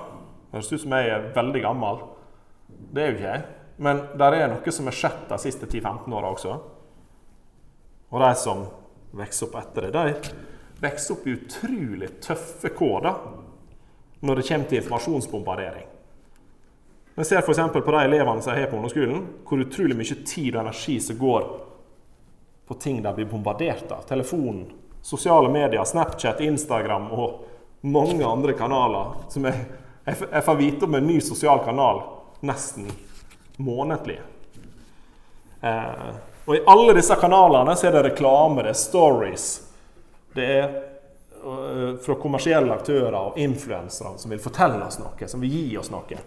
Det 0.50 0.58
høres 0.58 0.72
ut 0.74 0.82
som 0.82 0.96
jeg 0.98 1.12
er 1.14 1.28
veldig 1.36 1.62
gammel. 1.62 2.02
Det 2.68 3.04
er 3.04 3.08
jo 3.08 3.16
ikke 3.16 3.30
jeg. 3.30 3.44
Men 3.78 4.06
det 4.16 4.28
er 4.38 4.50
noe 4.52 4.72
som 4.72 4.88
har 4.88 4.96
skjedd 4.96 5.26
de 5.30 5.40
siste 5.42 5.68
10-15 5.68 6.14
åra 6.16 6.32
også. 6.32 6.54
Og 8.14 8.22
de 8.22 8.32
som 8.40 8.64
vokser 9.16 9.50
opp 9.50 9.58
etter 9.60 9.90
det, 9.90 9.92
de 9.96 10.86
vokser 10.86 11.16
opp 11.16 11.28
i 11.28 11.36
utrolig 11.36 12.14
tøffe 12.24 12.72
kår 12.76 13.10
når 14.26 14.40
det 14.40 14.48
kommer 14.48 14.70
til 14.70 14.80
informasjonsbombardering. 14.80 15.92
Vi 17.16 17.24
ser 17.24 17.44
f.eks. 17.44 17.60
på 17.74 17.92
de 17.92 18.00
elevene 18.04 18.42
som 18.44 18.52
jeg 18.52 18.66
har 18.66 18.72
på 18.72 18.76
ungdomsskolen, 18.76 19.22
hvor 19.48 19.62
utrolig 19.64 19.96
mye 19.96 20.18
tid 20.28 20.56
og 20.56 20.66
energi 20.66 20.98
som 21.00 21.20
går 21.20 21.46
på 22.68 22.76
ting 22.82 23.02
de 23.04 23.14
blir 23.16 23.30
bombardert 23.30 23.92
av. 23.92 24.04
Telefonen, 24.10 24.66
sosiale 25.06 25.52
medier, 25.52 25.84
Snapchat, 25.88 26.42
Instagram 26.44 27.12
og 27.16 27.46
mange 27.88 28.26
andre 28.26 28.56
kanaler. 28.58 29.14
som 29.30 29.46
Jeg, 29.46 29.66
jeg 30.06 30.44
får 30.44 30.56
vite 30.60 30.86
om 30.86 30.96
en 30.96 31.08
ny 31.08 31.20
sosial 31.24 31.64
kanal 31.66 32.02
nesten 32.46 32.90
månedlig. 33.58 34.20
Eh, 35.62 36.10
og 36.46 36.56
I 36.56 36.64
alle 36.70 36.94
disse 36.98 37.16
kanalene 37.18 37.74
så 37.78 37.90
er 37.90 37.96
det 37.98 38.04
reklame, 38.12 38.64
det 38.64 38.76
er 38.76 38.78
stories. 38.78 39.48
Det 40.36 40.46
er 40.46 40.66
uh, 41.42 41.96
fra 42.04 42.18
kommersielle 42.22 42.74
aktører 42.76 43.16
og 43.18 43.40
influensere 43.42 44.14
som 44.22 44.34
vil 44.34 44.42
fortelle 44.44 44.82
oss 44.86 45.00
noe, 45.02 45.30
som 45.32 45.42
vil 45.42 45.56
gi 45.56 45.78
oss 45.80 45.90
noe. 45.94 46.20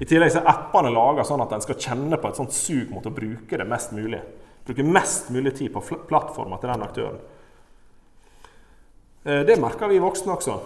I 0.00 0.08
tillegg 0.08 0.32
så 0.34 0.42
er 0.42 0.50
appene 0.50 0.92
laga 0.92 1.24
sånn 1.24 1.40
at 1.44 1.54
en 1.56 1.64
skal 1.64 1.78
kjenne 1.80 2.18
på 2.20 2.28
et 2.28 2.40
sånt 2.40 2.56
sug 2.56 2.92
mot 2.92 3.06
å 3.06 3.14
bruke 3.14 3.56
det 3.60 3.68
mest 3.68 3.94
mulig. 3.96 4.20
Bruke 4.66 4.84
mest 4.84 5.30
mulig 5.32 5.54
tid 5.56 5.72
på 5.72 5.82
plattforma 6.08 6.60
til 6.60 6.72
den 6.72 6.84
aktøren. 6.84 7.20
Eh, 9.24 9.42
det 9.48 9.56
merker 9.60 9.88
vi 9.92 10.00
voksne 10.00 10.36
også. 10.36 10.56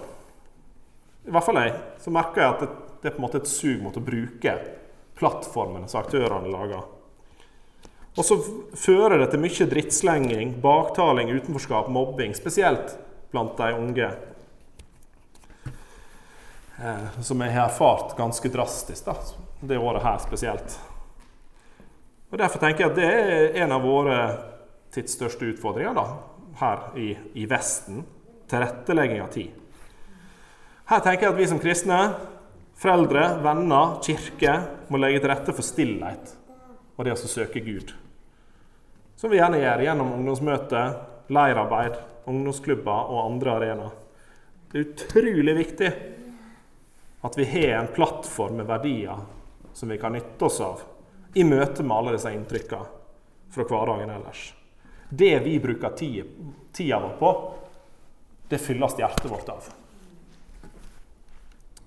I 1.26 1.34
hvert 1.34 1.46
fall 1.46 1.60
jeg. 1.62 1.74
Så 2.02 2.14
merker 2.14 2.42
jeg 2.42 2.54
at 2.56 2.64
det 3.02 3.10
er 3.10 3.14
på 3.16 3.22
en 3.22 3.26
måte 3.26 3.42
et 3.42 3.50
sug 3.50 3.82
mot 3.82 3.96
å 3.98 4.02
bruke 4.02 4.54
plattformene 5.18 5.88
som 5.88 6.02
aktørene 6.02 6.50
lager. 6.52 6.84
Og 8.14 8.26
så 8.26 8.38
fører 8.78 9.18
det 9.18 9.32
til 9.32 9.42
mye 9.42 9.66
drittslenging, 9.70 10.54
baktaling, 10.62 11.32
utenforskap, 11.34 11.88
mobbing. 11.90 12.34
Spesielt 12.38 12.94
blant 13.34 13.56
de 13.58 13.70
unge. 13.74 14.10
Eh, 16.78 17.20
som 17.20 17.42
jeg 17.42 17.54
har 17.54 17.68
erfart 17.68 18.14
ganske 18.18 18.50
drastisk 18.50 19.06
da, 19.06 19.16
det 19.60 19.78
året 19.78 20.02
her 20.02 20.22
spesielt. 20.22 20.78
Og 22.30 22.38
Derfor 22.38 22.62
tenker 22.62 22.84
jeg 22.84 22.90
at 22.90 22.98
det 22.98 23.10
er 23.10 23.58
en 23.64 23.74
av 23.74 23.82
våre 23.86 24.18
tids 24.94 25.14
største 25.14 25.46
utfordringer 25.50 25.94
da, 25.94 26.06
her 26.58 26.86
i, 26.98 27.12
i 27.38 27.46
Vesten. 27.50 28.02
Tilrettelegging 28.50 29.22
av 29.24 29.30
tid. 29.34 29.50
Her 30.90 31.02
tenker 31.02 31.26
jeg 31.26 31.32
at 31.32 31.38
vi 31.38 31.46
som 31.48 31.60
kristne, 31.62 31.98
foreldre, 32.78 33.26
venner, 33.44 33.98
kirke, 34.04 34.54
må 34.88 35.00
legge 35.00 35.22
til 35.22 35.30
rette 35.32 35.54
for 35.54 35.66
stillhet 35.66 36.34
og 36.94 37.06
det 37.06 37.14
å 37.14 37.18
søke 37.18 37.62
Gud. 37.64 37.92
Som 39.18 39.32
vi 39.32 39.40
gjerne 39.40 39.60
gjør 39.62 39.82
gjennom 39.86 40.12
ungdomsmøte, 40.18 40.82
leirarbeid, 41.34 41.96
ungdomsklubber 42.30 43.10
og 43.10 43.22
andre 43.24 43.54
arenaer. 43.58 43.94
Det 44.70 44.80
er 44.80 44.90
utrolig 44.90 45.54
viktig 45.58 45.90
at 47.24 47.38
vi 47.38 47.46
har 47.48 47.78
en 47.78 47.92
plattform 47.94 48.58
med 48.60 48.68
verdier 48.68 49.22
som 49.74 49.90
vi 49.90 49.98
kan 49.98 50.14
nytte 50.14 50.46
oss 50.46 50.60
av 50.62 50.82
i 51.34 51.44
møte 51.46 51.82
med 51.82 51.96
alle 51.96 52.14
disse 52.14 52.30
inntrykkene 52.34 53.02
fra 53.54 53.66
hverdagen 53.70 54.10
ellers. 54.10 54.48
Det 55.08 55.38
vi 55.44 55.58
bruker 55.62 55.94
tida 55.94 57.00
vår 57.00 57.16
på, 57.18 57.30
det 58.50 58.58
fylles 58.62 58.98
hjertet 58.98 59.30
vårt 59.30 59.50
av. 59.54 59.66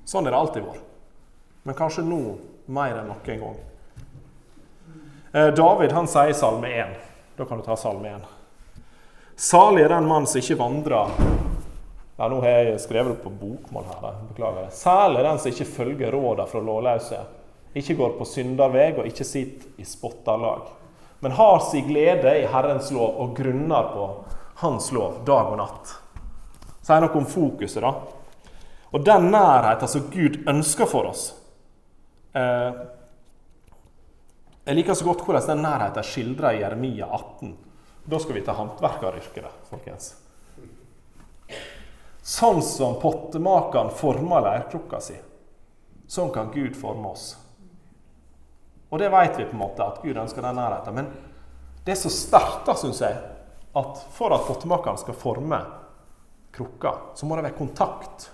Sånn 0.07 0.27
er 0.27 0.31
det 0.31 0.39
alltid 0.39 0.63
vært. 0.63 0.83
Men 1.67 1.75
kanskje 1.75 2.05
nå 2.07 2.21
mer 2.71 3.01
enn 3.01 3.09
noen 3.11 3.41
gang. 3.41 3.57
Eh, 5.33 5.49
David 5.55 5.91
han 5.91 6.07
sier 6.07 6.31
i 6.31 6.37
Salme 6.37 6.71
1. 6.71 6.93
Da 7.35 7.45
kan 7.45 7.59
du 7.59 7.65
ta 7.65 7.75
Salme 7.75 8.13
1. 8.15 8.29
Salig 9.35 9.83
er 9.83 9.91
den 9.91 10.07
mann 10.07 10.25
som 10.27 10.39
ikke 10.39 10.57
vandrer 10.57 11.11
ja, 12.17 12.25
Nå 12.25 12.39
har 12.41 12.63
jeg 12.65 12.79
skrevet 12.81 13.11
det 13.11 13.21
på 13.21 13.29
bokmål 13.29 13.83
her. 13.91 14.15
Beklager. 14.31 14.71
Særlig 14.73 15.25
den 15.27 15.41
som 15.43 15.51
ikke 15.51 15.69
følger 15.75 16.15
rådene 16.15 16.47
fra 16.49 16.61
lovløse, 16.65 17.19
ikke 17.77 17.97
går 17.99 18.15
på 18.17 18.25
synderveg 18.25 18.97
og 18.97 19.09
ikke 19.11 19.27
sitter 19.27 19.75
i 19.77 19.85
spotterlag, 19.85 20.71
men 21.21 21.35
har 21.37 21.59
sin 21.67 21.85
glede 21.85 22.33
i 22.39 22.47
Herrens 22.49 22.89
lov 22.95 23.19
og 23.21 23.35
grunner 23.37 23.91
på 23.93 24.07
Hans 24.63 24.89
lov 24.95 25.19
dag 25.27 25.51
og 25.51 25.59
natt. 25.59 25.91
Sier 26.81 27.03
noe 27.03 27.19
om 27.19 27.27
fokuset, 27.29 27.83
da. 27.83 28.16
Og 28.91 29.03
den 29.05 29.31
nærheten 29.31 29.89
som 29.91 30.05
Gud 30.11 30.39
ønsker 30.47 30.87
for 30.87 31.09
oss 31.09 31.23
eh, 32.37 32.77
Jeg 34.67 34.77
liker 34.77 34.95
så 34.95 35.07
godt 35.07 35.25
hvordan 35.25 35.49
den 35.51 35.65
nærheten 35.65 36.01
er 36.01 36.07
skildra 36.07 36.53
i 36.53 36.61
Jeremia 36.61 37.07
18. 37.07 37.55
Da 38.07 38.19
skal 38.23 38.37
vi 38.37 38.43
ta 38.43 38.55
håndverkeryrket, 38.55 39.67
folkens. 39.67 40.13
Sånn 42.27 42.59
som 42.63 42.97
pottemakeren 42.99 43.91
former 43.95 44.43
leirkrukka 44.43 44.99
si, 45.03 45.15
sånn 46.11 46.31
kan 46.35 46.51
Gud 46.51 46.75
forme 46.75 47.13
oss. 47.13 47.29
Og 48.91 48.99
det 48.99 49.07
vet 49.11 49.39
vi 49.39 49.47
på 49.47 49.55
en 49.55 49.61
måte, 49.61 49.83
at 49.83 50.01
Gud 50.03 50.19
ønsker 50.19 50.43
den 50.43 50.59
nærheten. 50.59 50.95
Men 50.95 51.11
det 51.83 51.95
er 51.95 51.99
så 51.99 52.11
sterkt, 52.11 52.71
syns 52.79 52.99
jeg, 53.03 53.15
at 53.79 54.01
for 54.15 54.35
at 54.35 54.47
pottemakeren 54.47 54.99
skal 54.99 55.15
forme 55.15 55.59
krukka, 56.55 56.93
så 57.15 57.27
må 57.27 57.35
det 57.37 57.47
være 57.47 57.59
kontakt. 57.59 58.29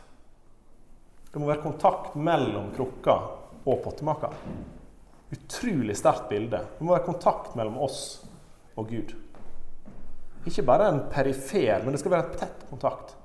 Det 1.34 1.42
må 1.42 1.50
være 1.50 1.64
kontakt 1.64 2.14
mellom 2.14 2.68
krukka 2.76 3.14
og 3.66 3.80
pottemaka. 3.82 4.30
Utrolig 5.34 5.96
sterkt 5.98 6.28
bilde. 6.30 6.60
Det 6.78 6.86
må 6.86 6.94
være 6.94 7.08
kontakt 7.08 7.56
mellom 7.58 7.80
oss 7.82 8.04
og 8.78 8.92
Gud. 8.92 9.16
Ikke 10.46 10.66
bare 10.68 10.92
en 10.92 11.02
perifer, 11.10 11.82
men 11.82 11.96
det 11.96 12.04
skal 12.04 12.14
være 12.14 12.28
en 12.28 12.38
tett 12.38 12.66
kontakt. 12.70 13.16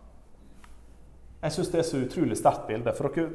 Jeg 1.42 1.54
syns 1.54 1.70
det 1.74 1.82
er 1.82 1.86
så 1.90 2.00
utrolig 2.00 2.38
sterkt 2.40 2.64
bilde. 2.70 2.94
For 2.96 3.12
dere 3.12 3.28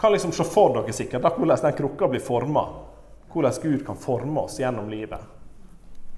kan 0.00 0.12
liksom 0.12 0.34
se 0.34 0.50
for 0.50 0.74
dere 0.74 0.94
sikkert 0.96 1.28
hvordan 1.38 1.62
den 1.68 1.78
krukka 1.78 2.10
blir 2.10 2.24
forma. 2.24 2.66
Hvordan 3.32 3.60
Gud 3.62 3.86
kan 3.86 4.02
forme 4.02 4.42
oss 4.42 4.58
gjennom 4.58 4.90
livet. 4.90 5.20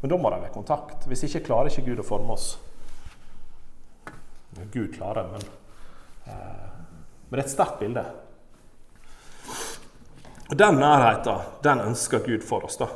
Men 0.00 0.10
da 0.10 0.16
må 0.16 0.32
det 0.32 0.40
være 0.46 0.56
kontakt. 0.56 1.04
Hvis 1.10 1.26
ikke 1.28 1.44
klarer 1.50 1.68
ikke 1.68 1.90
Gud 1.90 2.00
å 2.00 2.06
forme 2.06 2.32
oss. 2.32 2.54
Gud 4.72 4.94
klarer, 4.96 5.28
men 5.34 5.44
eh, 6.32 6.73
Men 7.34 7.40
det 7.40 7.42
er 7.42 7.48
et 7.48 7.52
sterkt 7.52 7.80
bilde. 7.80 8.02
Og 10.50 10.56
Den 10.56 10.76
nærheten 10.78 11.40
den 11.64 11.80
ønsker 11.80 12.20
Gud 12.22 12.44
for 12.46 12.62
oss. 12.64 12.76
da. 12.78 12.86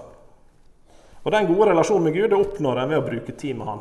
Og 1.22 1.30
Den 1.32 1.46
gode 1.46 1.72
relasjonen 1.72 2.04
med 2.04 2.14
Gud 2.14 2.30
det 2.30 2.38
oppnår 2.38 2.78
en 2.78 2.92
ved 2.92 2.98
å 3.00 3.06
bruke 3.08 3.32
tid 3.32 3.56
med 3.58 3.66
Han. 3.66 3.80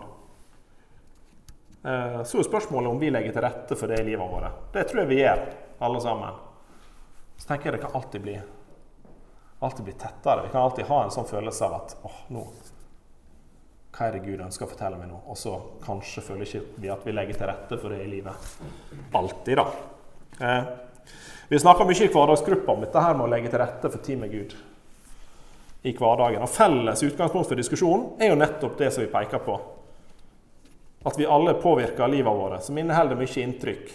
Eh, 1.86 2.24
så 2.24 2.40
er 2.40 2.48
spørsmålet 2.48 2.90
om 2.90 2.98
vi 2.98 3.12
legger 3.14 3.36
til 3.36 3.46
rette 3.46 3.78
for 3.78 3.88
det 3.88 4.00
i 4.02 4.08
livet 4.08 4.32
vårt. 4.32 4.74
Det 4.74 4.88
tror 4.90 5.04
jeg 5.04 5.08
vi 5.12 5.20
gjør, 5.20 5.44
alle 5.78 6.02
sammen. 6.02 6.40
Så 7.38 7.48
tenker 7.48 7.70
jeg 7.70 7.74
det 7.74 7.82
kan 7.86 7.94
alltid 8.02 8.22
bli, 8.22 8.40
alltid 9.60 9.86
bli 9.86 9.94
tettere. 9.94 10.48
Vi 10.48 10.50
kan 10.56 10.62
alltid 10.64 10.90
ha 10.90 11.04
en 11.04 11.14
sånn 11.14 11.30
følelse 11.30 11.66
av 11.70 11.76
at 11.84 11.94
åh, 12.02 12.18
nå 12.34 12.48
hva 13.92 14.08
er 14.08 14.18
det 14.18 14.26
Gud 14.26 14.42
ønsker 14.42 14.66
å 14.66 14.72
fortelle 14.74 14.98
meg 14.98 15.12
nå? 15.12 15.22
Og 15.30 15.38
så 15.38 15.54
kanskje 15.86 16.26
føler 16.26 16.50
ikke 16.50 16.82
vi 16.82 16.90
at 16.90 17.06
vi 17.06 17.14
legger 17.14 17.38
til 17.38 17.48
rette 17.50 17.78
for 17.78 17.94
det 17.94 18.02
i 18.02 18.10
livet. 18.10 18.58
Alltid, 19.14 19.62
da. 19.62 19.97
Eh, 20.40 20.64
vi 21.48 21.60
snakker 21.60 21.86
mye 21.86 22.04
i 22.04 22.10
hverdagsgruppa 22.12 22.72
om 22.72 22.82
dette 22.84 23.02
her 23.02 23.16
med 23.16 23.26
å 23.26 23.32
legge 23.32 23.50
til 23.52 23.62
rette 23.62 23.90
for 23.90 24.04
tid 24.04 24.20
med 24.22 24.34
Gud 24.34 24.56
i 25.88 25.94
hverdagen. 25.96 26.44
Og 26.44 26.52
Felles 26.52 27.04
utgangspunkt 27.08 27.50
for 27.50 27.60
diskusjonen 27.60 28.22
er 28.22 28.34
jo 28.34 28.40
nettopp 28.40 28.78
det 28.78 28.92
som 28.94 29.06
vi 29.06 29.12
peker 29.12 29.42
på. 29.46 29.56
At 31.08 31.18
vi 31.20 31.30
alle 31.30 31.56
påvirker 31.62 32.12
livet 32.12 32.36
vårt, 32.36 32.64
som 32.64 32.78
inneholder 32.78 33.20
mye 33.20 33.44
inntrykk. 33.44 33.92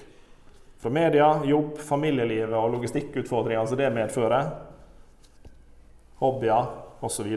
Fra 0.83 0.91
media, 0.91 1.29
jobb, 1.47 1.77
familielivet 1.79 2.57
og 2.59 2.73
logistikkutfordringer 2.79 3.69
som 3.69 3.79
det 3.79 3.91
medfører. 3.95 4.49
Hobbyer 6.23 6.73
osv. 7.05 7.37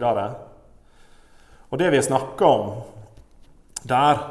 Og 1.70 1.78
det 1.82 1.92
vi 1.92 2.02
snakker 2.02 2.46
om 2.46 2.72
der, 3.84 4.24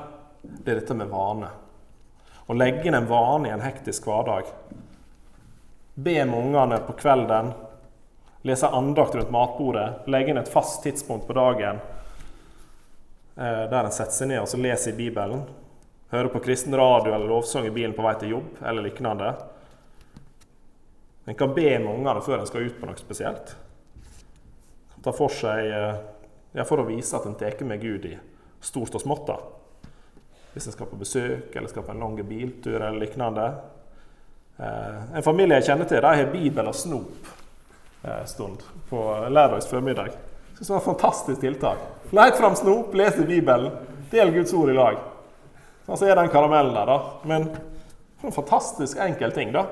det 0.43 0.73
er 0.73 0.81
dette 0.81 0.97
med 0.99 1.13
vane. 1.13 1.53
Å 2.47 2.55
legge 2.57 2.89
inn 2.89 2.95
en 2.99 3.09
vane 3.09 3.49
i 3.49 3.53
en 3.55 3.65
hektisk 3.65 4.05
hverdag. 4.09 4.51
Be 5.95 6.17
med 6.25 6.39
ungene 6.39 6.79
på 6.85 6.93
kvelden. 6.99 7.53
Lese 8.45 8.69
andakt 8.69 9.15
rundt 9.15 9.33
matbordet. 9.33 10.05
Legge 10.13 10.35
inn 10.35 10.41
et 10.43 10.53
fast 10.53 10.83
tidspunkt 10.85 11.27
på 11.27 11.37
dagen 11.39 11.81
eh, 13.37 13.65
der 13.71 13.81
en 13.81 13.95
setter 13.95 14.13
seg 14.13 14.29
ned 14.29 14.43
og 14.43 14.51
så 14.51 14.61
leser 14.61 14.93
i 14.93 14.99
Bibelen. 14.99 15.47
Høre 16.13 16.29
på 16.31 16.43
kristen 16.45 16.77
radio 16.77 17.15
eller 17.15 17.31
lovsang 17.31 17.67
i 17.67 17.73
bilen 17.75 17.97
på 17.97 18.05
vei 18.05 18.15
til 18.21 18.37
jobb 18.37 18.61
eller 18.61 18.85
lignende. 18.85 19.33
En 21.25 21.39
kan 21.41 21.57
be 21.57 21.71
med 21.79 21.89
ungene 21.95 22.21
før 22.23 22.43
en 22.43 22.51
skal 22.51 22.69
ut 22.69 22.77
på 22.77 22.91
noe 22.91 23.01
spesielt. 23.01 23.57
Ta 25.01 25.13
for 25.17 25.33
seg 25.33 25.73
eh, 25.73 26.05
ja, 26.53 26.69
for 26.69 26.83
å 26.83 26.89
vise 26.93 27.17
at 27.17 27.25
en 27.25 27.41
tar 27.41 27.57
med 27.65 27.81
Gud 27.81 28.05
i 28.13 28.19
stort 28.61 28.95
og 28.95 29.03
smått. 29.03 29.31
da. 29.33 29.41
Hvis 30.55 30.69
en 30.71 30.75
skal 30.77 30.87
på 30.87 30.99
besøk 31.01 31.55
eller 31.55 31.71
skal 31.71 31.83
på 31.83 31.93
en 31.93 32.03
lang 32.03 32.19
biltur 32.29 32.77
eller 32.79 33.01
lignende. 33.01 33.47
Eh, 34.57 35.17
en 35.19 35.27
familie 35.27 35.59
jeg 35.59 35.73
kjenner 35.73 35.89
til, 35.91 36.03
de 36.05 36.13
har 36.21 36.31
Bibel 36.31 36.71
og 36.71 36.77
snop 36.79 37.33
en 38.05 38.11
eh, 38.11 38.57
på 38.91 39.03
lørdags 39.29 39.67
formiddag. 39.67 40.15
Synes 40.55 40.67
det 40.69 40.75
var 40.75 40.81
et 40.81 40.85
fantastisk 40.85 41.41
tiltak. 41.41 41.79
Leit 42.11 42.37
fram 42.37 42.55
snop, 42.57 42.95
les 42.95 43.17
Bibelen, 43.17 43.73
del 44.11 44.31
Guds 44.31 44.53
ord 44.55 44.71
i 44.71 44.77
lag. 44.77 45.01
Sånn 45.87 45.99
så 45.99 46.07
er 46.09 46.17
den 46.17 46.31
karamellen 46.33 46.77
der, 46.77 46.87
da. 46.87 46.99
Men 47.27 47.49
for 48.21 48.31
en 48.31 48.37
fantastisk 48.37 49.01
enkel 49.03 49.35
ting, 49.35 49.51
da. 49.53 49.67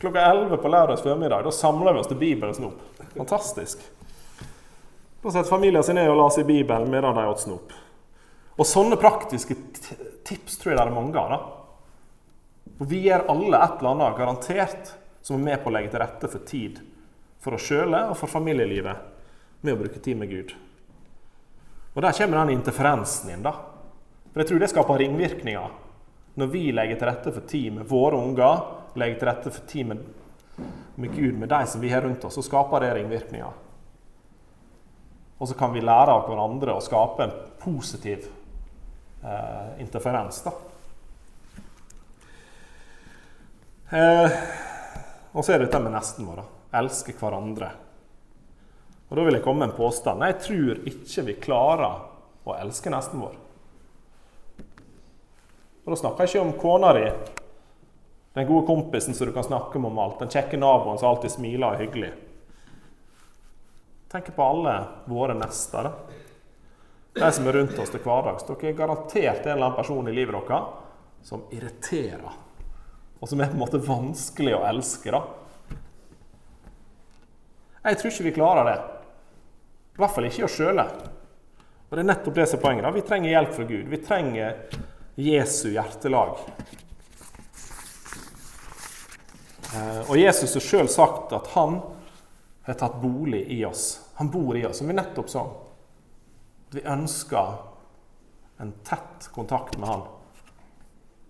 Klokka 0.00 0.24
11 0.30 0.56
på 0.56 0.70
lørdags 0.72 1.04
formiddag 1.04 1.44
da 1.44 1.52
samler 1.54 1.94
vi 1.94 2.00
oss 2.00 2.10
til 2.10 2.18
Bibel 2.18 2.48
og 2.48 2.56
snop. 2.56 2.80
Fantastisk. 3.14 3.84
Da 5.22 5.30
setter 5.30 5.50
familien 5.50 5.84
sin 5.84 5.96
ned 5.96 6.10
og 6.10 6.18
la 6.18 6.30
seg 6.32 6.44
i 6.44 6.56
Bibelen 6.56 6.90
medan 6.90 7.16
de 7.16 7.26
åt 7.28 7.44
snop. 7.44 7.72
Og 8.54 8.68
sånne 8.68 8.98
praktiske 9.00 9.56
tips 10.26 10.60
tror 10.60 10.72
jeg 10.72 10.78
det 10.78 10.84
er 10.86 10.94
mange 10.94 11.18
av. 11.18 11.30
da. 11.30 12.74
Og 12.80 12.90
vi 12.90 13.04
gjør 13.06 13.26
alle 13.32 13.60
et 13.60 13.80
eller 13.80 13.90
annet 13.94 14.18
garantert 14.18 14.92
som 15.24 15.38
er 15.38 15.44
med 15.44 15.62
på 15.62 15.70
å 15.70 15.74
legge 15.74 15.90
til 15.92 16.02
rette 16.02 16.30
for 16.30 16.46
tid 16.46 16.80
for 17.44 17.56
oss 17.56 17.66
sjøle 17.68 18.00
og 18.10 18.16
for 18.18 18.30
familielivet 18.30 19.64
med 19.64 19.74
å 19.74 19.80
bruke 19.80 20.00
tid 20.02 20.18
med 20.20 20.30
Gud. 20.30 20.54
Og 21.94 22.02
Der 22.02 22.12
kommer 22.12 22.40
den 22.42 22.58
interferensen 22.58 23.30
inn. 23.30 23.42
da. 23.42 23.52
For 24.32 24.40
Jeg 24.40 24.48
tror 24.48 24.58
det 24.58 24.70
skaper 24.70 24.98
ringvirkninger. 24.98 25.70
Når 26.36 26.46
vi 26.46 26.72
legger 26.72 26.98
til 26.98 27.08
rette 27.08 27.32
for 27.32 27.40
tid 27.40 27.72
med 27.72 27.86
våre 27.86 28.16
unger, 28.16 28.62
legger 28.96 29.18
til 29.18 29.28
rette 29.28 29.50
for 29.50 29.66
tid 29.66 29.86
med, 29.86 29.98
med 30.96 31.14
Gud, 31.14 31.34
med 31.38 31.48
de 31.48 31.66
som 31.66 31.80
vi 31.80 31.90
har 31.90 32.02
rundt 32.02 32.24
oss, 32.24 32.34
så 32.34 32.42
skaper 32.42 32.80
det 32.80 32.94
ringvirkninger. 32.94 33.52
Og 35.38 35.48
så 35.48 35.54
kan 35.54 35.72
vi 35.72 35.80
lære 35.80 36.10
av 36.10 36.26
hverandre 36.26 36.74
å 36.74 36.82
skape 36.82 37.22
en 37.22 37.36
positiv 37.62 38.26
eh, 39.24 39.80
interferens. 39.80 40.42
da. 40.42 40.52
Eh, 43.94 44.32
og 45.32 45.44
så 45.44 45.52
er 45.52 45.58
det 45.58 45.68
dette 45.68 45.82
med 45.82 45.94
nesten 45.94 46.26
vår. 46.28 46.42
Elske 46.74 47.14
hverandre. 47.18 47.70
Og 49.08 49.16
Da 49.16 49.24
vil 49.24 49.36
jeg 49.36 49.44
komme 49.44 49.64
med 49.64 49.72
en 49.72 49.76
påstand. 49.76 50.24
Jeg 50.24 50.40
tror 50.42 50.84
ikke 50.90 51.26
vi 51.28 51.40
klarer 51.40 52.02
å 52.44 52.56
elske 52.58 52.90
nesten 52.90 53.20
vår. 53.22 53.36
Og 55.84 55.92
Da 55.92 55.96
snakker 56.00 56.24
jeg 56.24 56.34
ikke 56.34 56.46
om 56.46 56.58
kona 56.58 56.92
di, 56.96 57.08
den 58.34 58.46
gode 58.46 58.66
kompisen 58.66 59.14
som 59.14 59.28
du 59.28 59.32
kan 59.32 59.44
snakke 59.44 59.78
med 59.78 59.92
om 59.92 59.98
alt, 59.98 60.18
den 60.18 60.32
kjekke 60.32 60.58
naboen 60.58 60.98
som 60.98 61.12
alltid 61.12 61.30
smiler 61.30 61.68
og 61.68 61.74
er 61.74 61.84
hyggelig 61.84 62.12
Tenk 64.10 64.28
på 64.36 64.42
alle 64.42 64.72
våre 65.10 65.34
nester. 65.34 65.88
De 67.14 67.32
som 67.32 67.46
er 67.46 67.52
rundt 67.52 67.78
oss 67.78 67.92
til 67.94 68.02
hverdags. 68.02 68.46
Dere 68.48 68.70
er 68.72 68.78
garantert 68.78 69.44
en 69.44 69.52
eller 69.52 69.68
annen 69.68 69.78
person 69.78 70.08
i 70.10 70.14
livet 70.14 70.34
deres 70.34 71.28
som 71.28 71.44
irriterer. 71.54 72.40
Og 73.20 73.30
som 73.30 73.40
er 73.40 73.52
på 73.52 73.56
en 73.56 73.62
måte 73.62 73.80
vanskelig 73.80 74.56
å 74.56 74.64
elske. 74.68 75.14
da. 75.14 75.22
Jeg 77.84 78.00
tror 78.00 78.10
ikke 78.10 78.26
vi 78.26 78.34
klarer 78.40 78.68
det. 78.68 78.78
I 79.94 80.02
hvert 80.02 80.14
fall 80.16 80.26
ikke 80.26 80.46
oss 80.48 80.56
sjøle. 80.58 80.84
Og 81.88 81.94
det 81.94 82.02
er 82.02 82.10
nettopp 82.10 82.34
det 82.34 82.48
som 82.50 82.58
er 82.58 82.62
poenget. 82.62 82.84
da. 82.84 82.90
Vi 82.90 83.06
trenger 83.06 83.30
hjelp 83.30 83.54
fra 83.54 83.64
Gud. 83.68 83.88
Vi 83.88 84.00
trenger 84.02 84.56
Jesu 85.14 85.68
hjertelag. 85.70 86.40
Eh, 89.74 90.00
og 90.10 90.16
Jesus 90.18 90.54
har 90.58 90.64
sjøl 90.64 90.90
sagt 90.90 91.32
at 91.32 91.52
han 91.54 91.78
har 92.66 92.78
tatt 92.80 92.98
bolig 93.02 93.44
i 93.54 93.62
oss. 93.64 94.00
Han 94.18 94.30
bor 94.30 94.56
i 94.56 94.64
oss, 94.66 94.78
som 94.78 94.90
vi 94.90 94.96
nettopp 94.98 95.30
sa. 95.30 95.44
Vi 96.74 96.82
ønsker 96.82 97.52
en 98.58 98.72
tett 98.72 99.28
kontakt 99.34 99.78
med 99.78 99.88
Han. 99.88 100.00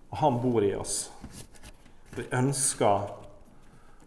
Og 0.09 0.17
han 0.17 0.41
bor 0.41 0.63
i 0.63 0.71
oss. 0.75 1.11
Vi 2.15 2.25
ønsker 2.31 3.01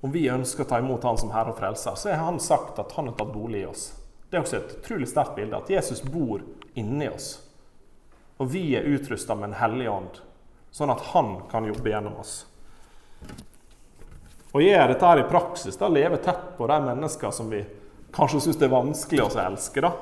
Om 0.01 0.13
vi 0.15 0.29
ønsker 0.31 0.65
å 0.65 0.69
ta 0.69 0.81
imot 0.83 1.07
Han 1.07 1.19
som 1.19 1.31
Herre 1.31 1.53
og 1.53 1.61
Frelser, 1.61 1.95
så 1.95 2.11
har 2.11 2.25
Han 2.25 2.41
sagt 2.43 2.79
at 2.83 2.97
Han 2.99 3.11
har 3.11 3.15
tatt 3.15 3.31
bolig 3.35 3.63
i 3.63 3.69
oss. 3.71 3.93
Det 4.31 4.37
er 4.37 4.43
også 4.43 4.59
et 4.59 4.75
utrolig 4.81 5.09
sterkt 5.09 5.37
bilde, 5.39 5.63
at 5.63 5.71
Jesus 5.71 6.03
bor 6.03 6.43
inni 6.75 7.07
oss. 7.09 7.31
Og 8.43 8.51
vi 8.51 8.75
er 8.75 8.91
utrusta 8.91 9.39
med 9.39 9.53
en 9.53 9.59
hellig 9.63 9.89
ånd, 9.95 10.21
sånn 10.75 10.91
at 10.91 11.07
Han 11.15 11.37
kan 11.51 11.71
jobbe 11.71 11.95
gjennom 11.95 12.19
oss. 12.19 12.37
Og 14.51 14.63
gjøre 14.67 14.91
dette 14.91 15.07
her 15.07 15.23
i 15.23 15.31
praksis, 15.31 15.79
da 15.79 15.87
leve 15.87 16.19
tett 16.19 16.55
på 16.59 16.67
de 16.67 16.83
mennesker 16.83 17.31
som 17.31 17.51
vi 17.51 17.63
kanskje 18.11 18.43
syns 18.43 18.59
det 18.59 18.67
er 18.67 18.79
vanskelig 18.81 19.29
å 19.29 19.35
elske. 19.47 19.87
da. 19.87 19.95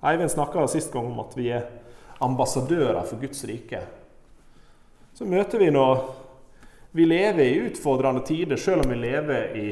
Eivind 0.00 0.30
snakka 0.30 0.66
sist 0.68 0.92
gang 0.92 1.10
om 1.10 1.20
at 1.20 1.36
vi 1.36 1.50
er 1.52 1.66
ambassadører 2.24 3.02
for 3.08 3.20
Guds 3.20 3.44
rike. 3.48 3.82
Så 5.12 5.26
møter 5.28 5.60
vi 5.60 5.70
når 5.72 6.04
vi 6.96 7.04
lever 7.06 7.44
i 7.44 7.60
utfordrende 7.68 8.22
tider, 8.26 8.56
selv 8.56 8.84
om 8.84 8.90
vi 8.90 8.98
lever 8.98 9.56
i 9.56 9.68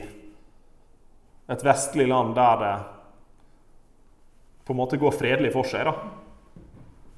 et 1.48 1.64
vestlig 1.64 2.06
land 2.08 2.34
der 2.36 2.56
det 2.62 2.76
på 4.68 4.74
en 4.74 4.76
måte 4.76 5.00
går 5.00 5.14
fredelig 5.16 5.52
for 5.54 5.64
seg. 5.64 5.88
da. 5.88 5.94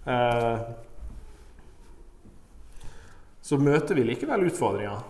Eh, 0.07 0.61
så 3.43 3.59
møter 3.59 3.99
vi 3.99 4.05
likevel 4.07 4.47
utfordringer. 4.47 5.03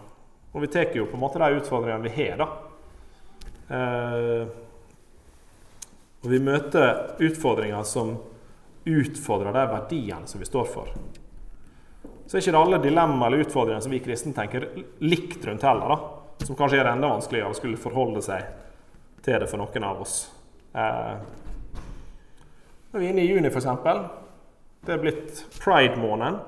Og 0.54 0.64
vi 0.64 0.70
tar 0.72 0.96
jo 0.96 1.04
på 1.04 1.18
en 1.18 1.20
måte 1.20 1.42
de 1.42 1.58
utfordringene 1.60 2.08
vi 2.08 2.14
har. 2.16 2.40
da. 2.40 2.48
Eh, 3.76 4.48
og 6.20 6.28
vi 6.28 6.40
møter 6.44 7.16
utfordringer 7.22 7.84
som 7.88 8.14
utfordrer 8.84 9.54
de 9.56 9.64
verdiene 9.70 10.28
som 10.28 10.40
vi 10.40 10.48
står 10.48 10.68
for. 10.68 10.92
Så 12.26 12.36
er 12.36 12.44
ikke 12.44 12.60
alle 12.60 12.80
dilemmaer 12.82 13.32
eller 13.32 13.44
utfordringer 13.46 13.82
som 13.82 13.92
vi 13.94 14.02
kristne 14.04 14.32
tenker 14.36 14.68
likt 15.02 15.44
rundt 15.46 15.64
heller. 15.66 15.88
da, 15.88 16.46
Som 16.46 16.56
kanskje 16.56 16.78
gjør 16.78 16.86
det 16.86 16.92
enda 16.92 17.08
vanskeligere 17.10 17.50
å 17.50 17.56
skulle 17.56 17.80
forholde 17.80 18.22
seg 18.22 18.44
til 19.24 19.40
det 19.40 19.48
for 19.50 19.60
noen 19.60 19.84
av 19.84 20.00
oss. 20.04 20.30
Eh, 20.72 21.16
når 22.92 23.00
vi 23.00 23.06
er 23.06 23.10
inne 23.10 23.24
i 23.24 23.30
juni, 23.30 23.50
f.eks. 23.50 23.66
Det 24.86 24.94
er 24.94 25.02
blitt 25.02 25.42
pride-måneden. 25.60 26.38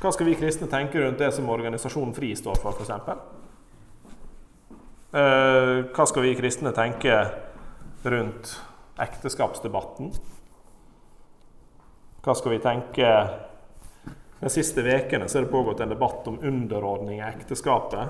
Hva 0.00 0.14
skal 0.14 0.30
vi 0.30 0.38
kristne 0.38 0.70
tenke 0.70 1.02
rundt 1.02 1.20
det 1.20 1.28
som 1.36 1.50
organisasjonen 1.52 2.14
FRI 2.16 2.32
står 2.38 2.56
for, 2.62 2.72
f.eks.? 2.80 2.90
Eh, 5.10 5.76
hva 5.90 6.06
skal 6.08 6.24
vi 6.24 6.34
kristne 6.38 6.72
tenke 6.72 7.20
rundt 8.08 8.56
ekteskapsdebatten? 8.98 10.12
Hva 12.20 12.34
skal 12.34 12.52
vi 12.52 12.58
tenke 12.58 13.12
De 14.40 14.48
siste 14.52 14.80
ukene 14.80 15.26
er 15.28 15.44
det 15.44 15.52
pågått 15.52 15.80
en 15.80 15.92
debatt 15.92 16.28
om 16.28 16.38
underordning 16.40 17.18
i 17.18 17.26
ekteskapet. 17.26 18.08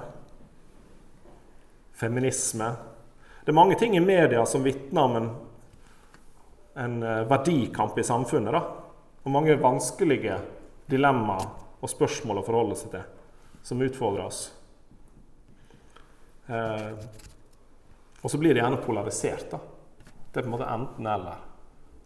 Feminisme. 1.92 2.68
Det 3.44 3.50
er 3.50 3.58
mange 3.58 3.74
ting 3.78 3.96
i 3.96 4.00
media 4.00 4.44
som 4.46 4.62
vitner 4.62 5.08
om 5.08 5.16
en, 5.18 5.30
en 6.74 7.02
eh, 7.02 7.24
verdikamp 7.26 7.98
i 7.98 8.04
samfunnet. 8.06 8.54
Da. 8.54 8.60
Og 9.24 9.34
mange 9.34 9.58
vanskelige 9.58 10.38
dilemmaer 10.86 11.48
og 11.80 11.90
spørsmål 11.90 12.42
å 12.42 12.46
forholde 12.46 12.78
seg 12.78 12.94
til, 12.94 13.04
som 13.66 13.82
utfordrer 13.82 14.26
oss. 14.28 14.44
Eh, 16.46 16.92
og 18.22 18.30
så 18.30 18.38
blir 18.38 18.54
det 18.54 18.62
gjerne 18.62 18.82
polarisert. 18.84 19.50
da. 19.50 19.60
Det 20.32 20.40
er 20.40 20.44
på 20.44 20.48
en 20.48 20.54
måte 20.54 20.68
enten-eller. 20.70 21.46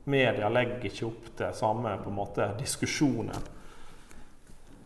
Media 0.05 0.49
legger 0.53 0.85
ikke 0.89 1.09
opp 1.09 1.29
til 1.39 1.57
samme 1.57 1.93
på 2.01 2.11
en 2.11 2.17
måte 2.17 2.49
diskusjonen, 2.59 3.53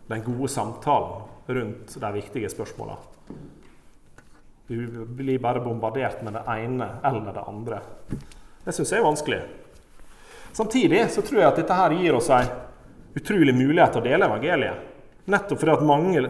den 0.09 0.25
gode 0.25 0.49
samtalen 0.49 1.27
rundt 1.49 1.97
de 2.01 2.11
viktige 2.15 2.51
spørsmåla. 2.51 2.97
Du 4.69 5.05
blir 5.05 5.39
bare 5.39 5.61
bombardert 5.61 6.23
med 6.23 6.37
det 6.37 6.45
ene 6.53 6.89
eller 7.05 7.33
det 7.33 7.45
andre. 7.49 7.81
Det 8.65 8.75
syns 8.77 8.93
jeg 8.93 9.01
er 9.01 9.07
vanskelig. 9.07 9.41
Samtidig 10.53 11.07
så 11.11 11.23
tror 11.23 11.41
jeg 11.41 11.49
at 11.49 11.61
dette 11.61 11.79
her 11.79 11.95
gir 11.97 12.17
oss 12.19 12.31
en 12.35 12.51
utrolig 13.17 13.55
mulighet 13.57 13.95
til 13.95 14.03
å 14.03 14.07
dele 14.09 14.29
evangeliet. 14.29 14.85
Nettopp 15.29 15.61
fordi 15.61 15.75
at 15.75 15.87
mange 15.89 16.25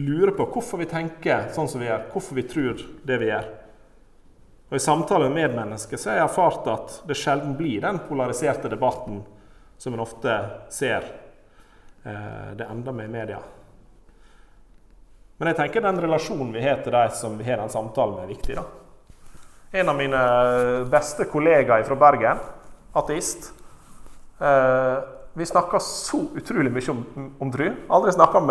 lurer 0.00 0.34
på 0.36 0.48
hvorfor 0.54 0.80
vi 0.80 0.88
tenker 0.90 1.50
sånn 1.54 1.68
som 1.68 1.82
vi 1.82 1.88
gjør, 1.88 2.06
hvorfor 2.12 2.36
vi 2.38 2.46
tror 2.48 2.84
det 3.06 3.18
vi 3.20 3.30
gjør. 3.30 3.48
Og 4.70 4.76
I 4.76 4.80
samtaler 4.80 5.28
med 5.28 5.34
medmennesker 5.34 5.98
så 5.98 6.12
har 6.12 6.20
jeg 6.20 6.28
erfart 6.28 6.66
at 6.70 6.92
det 7.10 7.16
sjelden 7.18 7.56
blir 7.58 7.82
den 7.82 7.96
polariserte 8.06 8.70
debatten 8.70 9.24
som 9.80 9.96
en 9.96 10.02
ofte 10.04 10.34
ser 10.70 11.08
eh, 12.04 12.52
det 12.54 12.68
ender 12.70 12.94
med 12.94 13.08
i 13.08 13.12
media. 13.12 13.40
Men 15.40 15.50
jeg 15.50 15.58
tenker 15.58 15.82
den 15.82 15.98
relasjonen 16.04 16.52
vi 16.54 16.62
har 16.62 16.84
til 16.84 16.94
de 16.94 17.02
som 17.18 17.34
vi 17.40 17.48
har 17.48 17.58
den 17.58 17.72
samtalen 17.72 18.14
med, 18.20 18.28
er 18.28 18.30
viktig. 18.30 18.60
da. 18.60 18.64
En 19.80 19.90
av 19.90 19.98
mine 19.98 20.22
beste 20.92 21.26
kollegaer 21.32 21.82
fra 21.88 21.98
Bergen, 21.98 22.46
ateist 22.94 23.50
eh, 24.38 24.96
Vi 25.34 25.46
snakka 25.46 25.78
så 25.82 26.24
utrolig 26.36 26.70
mye 26.74 26.94
om, 26.94 27.02
om 27.38 27.50
tru. 27.50 27.66
Aldri 27.88 28.12
snakka 28.12 28.46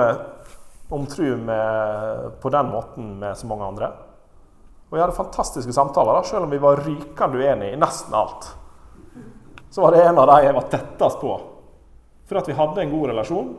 om 0.89 1.07
tru 1.07 1.31
på 2.41 2.49
den 2.49 2.71
måten 2.75 3.19
med 3.19 3.37
så 3.37 3.47
mange 3.47 3.67
andre. 3.67 3.91
Og 4.89 4.97
vi 4.97 5.01
hadde 5.03 5.13
fantastiske 5.13 5.73
samtaler, 5.73 6.17
da, 6.17 6.23
selv 6.25 6.47
om 6.47 6.53
vi 6.53 6.61
var 6.61 6.81
rykende 6.81 7.37
uenige 7.37 7.75
i 7.75 7.79
nesten 7.79 8.15
alt. 8.17 8.49
Så 9.69 9.81
var 9.81 9.93
det 9.93 10.03
en 10.03 10.17
av 10.17 10.27
de 10.31 10.37
jeg 10.47 10.55
var 10.55 10.69
tettest 10.71 11.19
på. 11.21 11.33
For 12.29 12.39
at 12.41 12.49
vi 12.49 12.57
hadde 12.57 12.81
en 12.81 12.93
god 12.93 13.11
relasjon. 13.11 13.51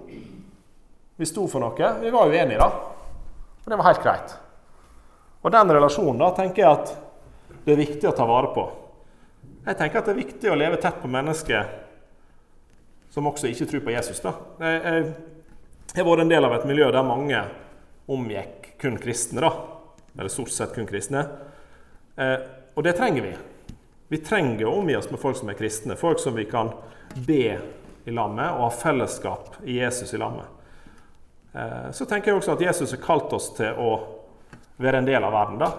Vi 1.16 1.28
sto 1.28 1.46
for 1.50 1.62
noe. 1.62 1.92
Vi 2.00 2.10
var 2.10 2.30
uenige, 2.32 2.58
da. 2.58 2.70
Og 3.62 3.70
det 3.70 3.78
var 3.78 3.88
helt 3.90 4.02
greit. 4.02 4.34
Og 5.40 5.54
den 5.54 5.72
relasjonen 5.76 6.18
da, 6.20 6.32
tenker 6.34 6.64
jeg 6.64 6.80
at 6.80 6.92
det 7.64 7.74
er 7.74 7.82
viktig 7.84 8.10
å 8.10 8.16
ta 8.16 8.26
vare 8.26 8.50
på. 8.54 8.66
Jeg 9.66 9.78
tenker 9.78 10.00
at 10.00 10.08
det 10.08 10.14
er 10.16 10.22
viktig 10.22 10.50
å 10.50 10.58
leve 10.58 10.80
tett 10.82 10.98
på 11.02 11.10
mennesker 11.12 11.68
som 13.10 13.26
også 13.26 13.50
ikke 13.50 13.66
tror 13.70 13.84
på 13.86 13.94
Jesus. 13.94 14.20
da. 14.22 14.34
Jeg, 14.62 15.12
har 15.96 16.06
vært 16.06 16.24
en 16.24 16.30
del 16.30 16.46
av 16.46 16.54
et 16.56 16.66
miljø 16.68 16.90
der 16.94 17.06
mange 17.06 17.42
omgikk 18.10 18.72
kun 18.80 18.98
kristne. 19.02 19.42
da. 19.44 19.79
Eller 20.18 20.28
stort 20.28 20.50
sett 20.50 20.74
kun 20.74 20.86
kristne. 20.86 21.24
Eh, 22.16 22.38
og 22.74 22.84
det 22.84 22.96
trenger 22.98 23.22
vi. 23.22 23.34
Vi 24.10 24.18
trenger 24.26 24.66
å 24.66 24.78
omgi 24.80 24.96
oss 24.98 25.10
med 25.10 25.20
folk 25.22 25.36
som 25.38 25.50
er 25.52 25.58
kristne. 25.58 25.96
Folk 25.96 26.18
som 26.18 26.34
vi 26.34 26.44
kan 26.50 26.72
be 27.14 27.58
i 28.04 28.14
lammet 28.14 28.56
og 28.56 28.64
ha 28.66 28.70
fellesskap 28.74 29.60
i 29.64 29.78
Jesus 29.78 30.14
i 30.14 30.18
lammet. 30.18 30.46
Eh, 31.52 31.90
så 31.92 32.06
tenker 32.06 32.30
jeg 32.30 32.40
også 32.40 32.56
at 32.56 32.64
Jesus 32.64 32.94
har 32.96 33.04
kalt 33.04 33.32
oss 33.36 33.52
til 33.56 33.78
å 33.78 33.92
være 34.80 35.02
en 35.02 35.08
del 35.08 35.24
av 35.24 35.32
verden. 35.34 35.58
da. 35.58 35.70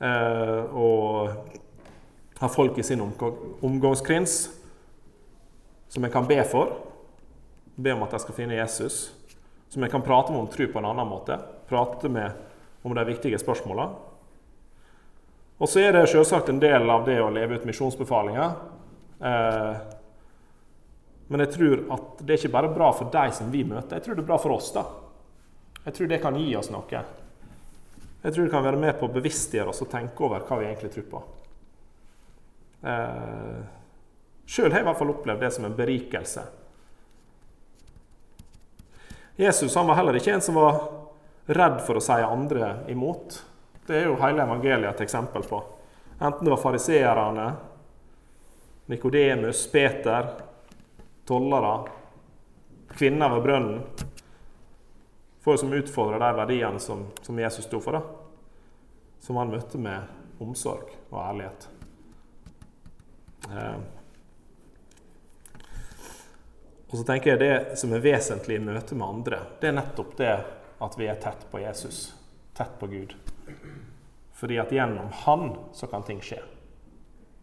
Eh, 0.00 0.74
og 0.74 1.30
ha 2.40 2.48
folk 2.48 2.78
i 2.78 2.82
sin 2.82 3.02
omgangskrins 3.04 4.48
som 5.88 6.04
jeg 6.04 6.12
kan 6.12 6.28
be 6.28 6.40
for. 6.48 6.76
Be 7.76 7.92
om 7.92 8.04
at 8.04 8.14
de 8.14 8.20
skal 8.22 8.36
finne 8.36 8.56
Jesus. 8.56 9.10
Som 9.68 9.82
jeg 9.82 9.92
kan 9.92 10.02
prate 10.02 10.32
med 10.32 10.40
om 10.40 10.48
tro 10.48 10.66
på 10.66 10.78
en 10.80 10.88
annen 10.88 11.08
måte. 11.08 11.36
Prate 11.68 12.08
med 12.08 12.32
om 12.82 12.94
de 12.94 13.04
viktige 13.04 13.38
spørsmåla. 13.38 13.88
Og 15.60 15.68
så 15.68 15.82
er 15.84 15.92
det 15.92 16.06
selvsagt 16.08 16.48
en 16.48 16.60
del 16.60 16.88
av 16.88 17.04
det 17.04 17.18
å 17.20 17.30
leve 17.32 17.58
ut 17.58 17.66
misjonsbefalinger. 17.68 18.52
Eh, 19.20 19.80
men 21.30 21.44
jeg 21.44 21.52
tror 21.54 21.82
at 21.94 22.22
det 22.24 22.32
er 22.32 22.40
ikke 22.40 22.54
bare 22.54 22.70
bra 22.72 22.88
for 22.96 23.12
de 23.12 23.26
som 23.36 23.50
vi 23.52 23.62
møter, 23.68 23.98
jeg 23.98 24.06
tror 24.06 24.16
det 24.16 24.24
er 24.24 24.30
bra 24.30 24.38
for 24.40 24.56
oss. 24.56 24.70
da. 24.72 24.86
Jeg 25.84 25.96
tror 25.96 26.08
det 26.08 26.20
kan 26.22 26.38
gi 26.40 26.54
oss 26.56 26.70
noe. 26.72 27.02
Jeg 28.22 28.32
tror 28.32 28.44
det 28.44 28.52
kan 28.52 28.64
være 28.64 28.80
med 28.80 28.96
på 28.98 29.08
å 29.08 29.12
bevisstgjøre 29.12 29.72
oss 29.72 29.82
og 29.84 29.92
tenke 29.92 30.24
over 30.24 30.46
hva 30.48 30.58
vi 30.60 30.70
egentlig 30.70 30.94
tror 30.96 31.06
på. 31.12 31.22
Eh, 32.88 33.60
Sjøl 34.50 34.72
har 34.72 34.80
jeg 34.80 34.86
i 34.86 34.88
hvert 34.88 34.98
fall 34.98 35.12
opplevd 35.12 35.44
det 35.44 35.52
som 35.54 35.68
en 35.68 35.76
berikelse. 35.76 36.42
Jesus 39.40 39.76
han 39.78 39.86
var 39.88 40.00
heller 40.00 40.18
ikke 40.18 40.32
en 40.34 40.42
som 40.44 40.56
var 40.58 40.80
redd 41.50 41.80
for 41.86 41.98
å 41.98 42.04
si 42.04 42.18
andre 42.22 42.72
imot. 42.92 43.40
Det 43.86 43.98
er 43.98 44.06
jo 44.06 44.18
hele 44.20 44.44
evangeliet 44.44 44.94
et 44.94 45.04
eksempel 45.06 45.42
på. 45.48 45.58
Enten 46.20 46.44
det 46.44 46.52
var 46.52 46.62
fariseerne, 46.62 47.48
Nikodemus, 48.90 49.64
Peter, 49.72 50.28
tollere, 51.26 51.74
kvinner 52.94 53.30
ved 53.36 53.44
brønnen 53.44 54.08
Folk 55.40 55.60
som 55.60 55.72
utfordrer 55.72 56.20
de 56.20 56.36
verdiene 56.36 56.80
som, 56.82 57.06
som 57.22 57.38
Jesus 57.38 57.64
sto 57.64 57.78
for, 57.80 57.96
da. 57.96 58.02
som 59.24 59.38
han 59.40 59.48
møtte 59.48 59.78
med 59.80 60.36
omsorg 60.40 60.90
og 61.08 61.16
ærlighet. 61.22 61.68
Eh. 63.48 63.78
Og 66.90 66.98
så 66.98 67.06
tenker 67.08 67.32
jeg 67.32 67.40
Det 67.40 67.78
som 67.80 67.94
er 67.96 68.04
vesentlig 68.04 68.58
i 68.58 68.64
møte 68.66 68.98
med 68.98 69.08
andre, 69.08 69.40
det 69.62 69.70
er 69.70 69.78
nettopp 69.78 70.12
det 70.18 70.34
at 70.80 70.96
vi 70.98 71.08
er 71.08 71.20
tett 71.20 71.44
på 71.50 71.60
Jesus, 71.60 72.14
tett 72.56 72.78
på 72.80 72.86
Gud. 72.86 73.14
Fordi 74.32 74.58
at 74.58 74.72
gjennom 74.72 75.10
Han 75.12 75.56
så 75.72 75.86
kan 75.86 76.02
ting 76.02 76.22
skje. 76.24 76.40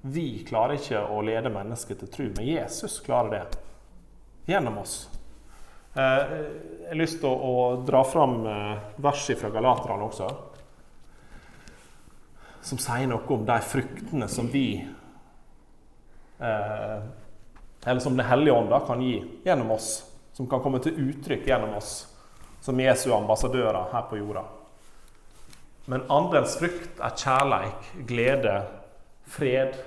Vi 0.01 0.43
klarer 0.47 0.77
ikke 0.77 1.03
å 1.13 1.21
lede 1.25 1.51
mennesket 1.53 2.01
til 2.01 2.09
tro, 2.09 2.25
men 2.37 2.47
Jesus 2.47 2.99
klarer 3.05 3.29
det. 3.35 3.59
Gjennom 4.49 4.77
oss. 4.81 4.95
Eh, 5.93 6.33
jeg 6.81 6.89
har 6.89 6.99
lyst 7.01 7.19
til 7.21 7.29
å 7.29 7.83
dra 7.85 8.03
fram 8.07 8.39
eh, 8.47 8.83
verset 9.03 9.37
fra 9.41 9.53
Galaterne 9.53 10.07
også. 10.07 10.31
Som 12.65 12.81
sier 12.81 13.09
noe 13.09 13.33
om 13.33 13.45
de 13.45 13.57
fruktene 13.63 14.27
som 14.31 14.49
vi 14.51 14.81
eh, 16.39 16.99
Eller 17.85 18.01
som 18.03 18.17
Den 18.17 18.27
hellige 18.27 18.57
ånd 18.57 18.73
kan 18.87 19.01
gi 19.01 19.21
gjennom 19.45 19.71
oss. 19.77 19.91
Som 20.33 20.49
kan 20.49 20.61
komme 20.63 20.81
til 20.81 20.97
uttrykk 21.09 21.47
gjennom 21.49 21.77
oss 21.77 22.16
som 22.67 22.79
Jesu 22.79 23.13
ambassadører 23.15 23.85
her 23.93 24.01
på 24.09 24.17
jorda. 24.19 24.41
Men 25.87 26.03
andens 26.11 26.57
frukt 26.59 26.99
er 26.99 27.13
kjærleik, 27.15 27.85
glede, 28.09 28.55
fred, 29.23 29.77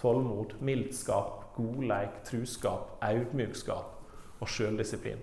tålmod, 0.00 0.54
mildskap, 0.64 1.42
godleik, 1.58 2.22
truskap, 2.24 2.94
audmjukskap 3.04 4.40
og 4.40 4.48
sjøldisiplin. 4.48 5.20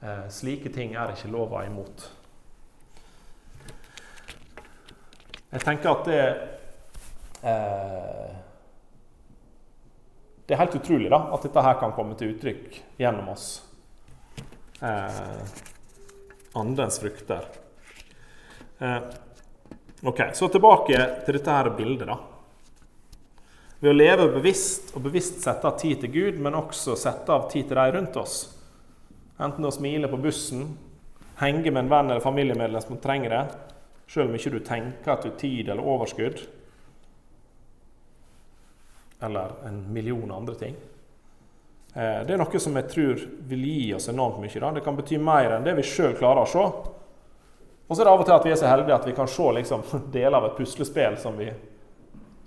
Eh, 0.00 0.24
slike 0.32 0.72
ting 0.72 0.96
er 0.96 1.12
ikke 1.12 1.28
lova 1.36 1.66
imot. 1.68 2.08
Jeg 5.52 5.60
tenker 5.60 5.92
at 5.92 6.08
det 6.08 6.24
eh, 7.44 8.36
Det 10.48 10.56
er 10.56 10.64
helt 10.64 10.80
utrolig 10.80 11.10
da, 11.12 11.26
at 11.36 11.42
dette 11.44 11.62
her 11.68 11.74
kan 11.76 11.92
komme 11.92 12.16
til 12.16 12.32
uttrykk 12.32 12.84
gjennom 12.96 13.34
oss 13.36 13.67
andens 16.58 16.98
frukter. 16.98 17.44
Eh, 18.78 18.98
ok, 20.02 20.20
Så 20.34 20.48
tilbake 20.48 21.24
til 21.24 21.34
dette 21.34 21.50
her 21.50 21.70
bildet. 21.70 22.06
da. 22.06 22.18
Ved 23.80 23.90
å 23.90 23.96
leve 23.96 24.28
bevisst 24.34 24.94
og 24.96 25.02
bevisst 25.02 25.42
sette 25.42 25.66
av 25.66 25.78
tid 25.78 26.00
til 26.00 26.10
Gud, 26.10 26.38
men 26.42 26.54
også 26.58 26.96
sette 26.98 27.30
av 27.30 27.50
tid 27.50 27.68
til 27.68 27.76
de 27.76 27.92
rundt 27.94 28.16
oss. 28.16 28.54
Enten 29.38 29.64
å 29.64 29.70
smile 29.70 30.08
på 30.10 30.18
bussen, 30.18 30.76
henge 31.38 31.70
med 31.70 31.84
en 31.84 31.90
venn 31.90 32.10
eller 32.10 32.20
familiemedlem 32.20 32.82
som 32.82 32.98
trenger 32.98 33.30
det, 33.30 33.44
selv 34.08 34.30
om 34.30 34.34
ikke 34.34 34.50
du 34.50 34.58
tenker 34.66 35.12
at 35.12 35.22
du 35.22 35.30
har 35.30 35.38
tid 35.38 35.68
eller 35.68 35.86
overskudd, 35.86 36.40
eller 39.22 39.54
en 39.66 39.92
million 39.92 40.30
andre 40.32 40.54
ting. 40.58 40.74
Eh, 41.98 42.20
det 42.26 42.34
er 42.34 42.38
noe 42.38 42.60
som 42.62 42.76
jeg 42.78 42.86
tror 42.92 43.22
vil 43.50 43.64
gi 43.66 43.94
oss 43.96 44.06
enormt 44.12 44.38
mye. 44.38 44.60
Da. 44.62 44.70
Det 44.76 44.84
kan 44.86 44.96
bety 44.98 45.18
mer 45.18 45.56
enn 45.56 45.64
det 45.66 45.74
vi 45.80 45.86
sjøl 45.86 46.14
klarer 46.18 46.44
å 46.44 46.50
se. 46.50 46.66
Og 47.88 47.96
så 47.96 48.02
er 48.02 48.06
det 48.06 48.12
av 48.12 48.22
og 48.22 48.28
til 48.28 48.36
at 48.36 48.46
vi 48.46 48.52
er 48.52 48.60
så 48.60 48.68
heldige 48.70 48.98
at 49.00 49.08
vi 49.08 49.16
kan 49.16 49.30
se 49.32 49.48
liksom, 49.56 49.82
deler 50.14 50.38
av 50.38 50.46
et 50.50 50.60
puslespill 50.60 51.18
som 51.18 51.40
vi, 51.40 51.48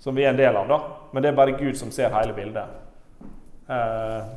som 0.00 0.16
vi, 0.16 0.24
er 0.24 0.32
en 0.32 0.40
del 0.40 0.56
av. 0.56 0.70
da. 0.70 0.80
Men 1.12 1.24
det 1.24 1.32
er 1.32 1.36
bare 1.42 1.58
Gud 1.58 1.76
som 1.76 1.92
ser 1.92 2.14
hele 2.16 2.32
bildet. 2.38 2.80
Eh, 3.68 4.32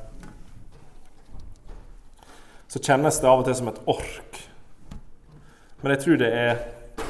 så 2.68 2.84
kjennes 2.84 3.22
det 3.22 3.32
av 3.32 3.40
og 3.40 3.48
til 3.48 3.56
som 3.56 3.72
et 3.72 3.84
ork. 3.88 4.44
Men 5.80 5.96
jeg 5.96 6.04
tror 6.04 6.20
det 6.20 6.34
er 6.36 6.64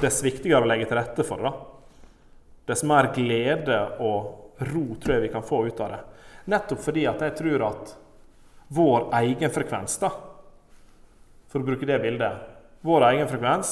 dess 0.03 0.21
viktigere 0.21 0.61
å 0.61 0.69
legge 0.69 0.85
til 0.91 0.99
rette 0.99 1.25
for 1.25 1.41
det. 1.41 1.57
Dess 2.69 2.85
mer 2.85 3.09
glede 3.15 3.79
og 4.03 4.59
ro 4.69 4.91
tror 4.99 5.15
jeg 5.15 5.25
vi 5.25 5.33
kan 5.33 5.45
få 5.45 5.65
ut 5.65 5.81
av 5.81 5.95
det. 5.95 6.05
Nettopp 6.45 6.81
fordi 6.85 7.05
at 7.09 7.21
jeg 7.25 7.37
tror 7.39 7.65
at 7.69 7.95
vår 8.75 9.09
egen 9.21 9.51
frekvens, 9.53 9.97
da, 10.01 10.11
for 11.49 11.61
å 11.61 11.67
bruke 11.67 11.87
det 11.87 12.01
bildet 12.03 12.51
Vår 12.85 13.01
egen 13.07 13.25
frekvens, 13.25 13.69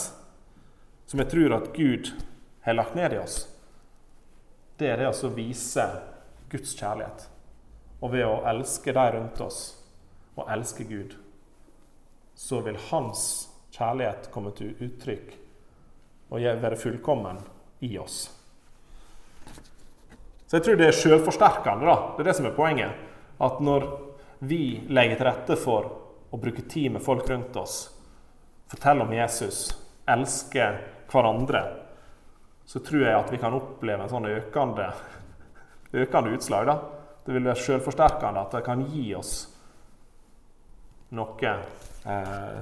som 1.06 1.20
jeg 1.22 1.30
tror 1.30 1.54
at 1.54 1.68
Gud 1.76 2.08
har 2.66 2.74
lagt 2.74 2.96
ned 2.98 3.14
i 3.14 3.20
oss, 3.22 3.44
det 4.82 4.88
er 4.90 5.04
det 5.04 5.12
å 5.12 5.30
vise 5.36 5.86
Guds 6.50 6.74
kjærlighet. 6.80 7.28
Og 8.02 8.10
ved 8.16 8.26
å 8.26 8.40
elske 8.50 8.96
de 8.96 9.04
rundt 9.14 9.44
oss 9.46 9.60
og 10.34 10.50
elske 10.50 10.88
Gud, 10.90 11.14
så 12.34 12.64
vil 12.66 12.80
Hans 12.90 13.52
kjærlighet 13.76 14.32
komme 14.34 14.56
til 14.58 14.74
uttrykk 14.82 15.36
og 16.34 16.42
være 16.42 16.80
fullkommen 16.82 17.38
i 17.86 17.94
oss. 18.02 18.26
Så 20.54 20.60
jeg 20.60 20.66
tror 20.68 20.76
det 20.78 20.86
er 20.86 20.94
selvforsterkende. 20.94 21.86
da. 21.86 21.94
Det 22.14 22.22
er 22.22 22.28
det 22.28 22.34
som 22.38 22.46
er 22.46 22.52
poenget. 22.54 22.92
At 23.42 23.60
når 23.60 23.86
vi 24.46 24.84
legger 24.86 25.18
til 25.18 25.26
rette 25.26 25.56
for 25.58 25.88
å 26.30 26.38
bruke 26.38 26.62
tid 26.70 26.92
med 26.94 27.02
folk 27.02 27.26
rundt 27.26 27.56
oss, 27.58 27.78
fortelle 28.70 29.02
om 29.02 29.14
Jesus, 29.18 29.64
elske 30.06 30.68
hverandre, 31.10 31.64
så 32.70 32.84
tror 32.86 33.02
jeg 33.02 33.18
at 33.18 33.32
vi 33.34 33.40
kan 33.42 33.58
oppleve 33.58 34.06
en 34.06 34.12
sånn 34.12 34.30
økende, 34.30 34.92
økende 35.90 36.36
utslag. 36.38 36.70
da. 36.70 36.76
Det 37.26 37.34
vil 37.34 37.50
være 37.50 37.64
selvforsterkende, 37.64 38.44
at 38.46 38.54
det 38.54 38.62
kan 38.68 38.84
gi 38.94 39.16
oss 39.18 39.32
noe, 41.18 41.56
eh, 42.06 42.60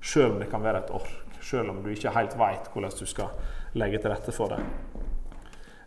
sjøl 0.00 0.30
om 0.30 0.38
det 0.40 0.48
kan 0.48 0.64
være 0.64 0.78
et 0.78 0.90
ork. 0.90 1.12
Sjøl 1.42 1.68
om 1.68 1.82
du 1.82 1.92
ikke 1.92 2.16
helt 2.16 2.38
veit 2.38 2.72
hvordan 2.72 2.96
du 2.96 3.04
skal 3.04 3.28
legge 3.74 4.00
til 4.00 4.10
rette 4.10 4.32
for 4.32 4.48
det. 4.56 4.64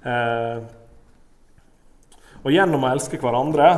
Eh, 0.06 0.62
og 2.44 2.52
gjennom 2.54 2.86
å 2.86 2.92
elske 2.94 3.20
hverandre, 3.20 3.70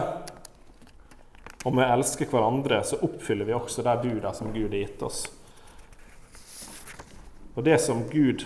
og 1.62 1.76
med 1.76 1.86
å 1.86 1.96
elske 1.98 2.26
hverandre, 2.30 2.82
så 2.86 3.00
oppfyller 3.06 3.46
vi 3.46 3.56
også 3.58 3.86
de 3.86 3.96
buda 4.02 4.34
som 4.34 4.50
Gud 4.54 4.72
har 4.72 4.82
gitt 4.82 5.02
oss. 5.06 5.24
Og 7.54 7.66
det 7.66 7.78
som 7.84 8.06
Gud 8.10 8.46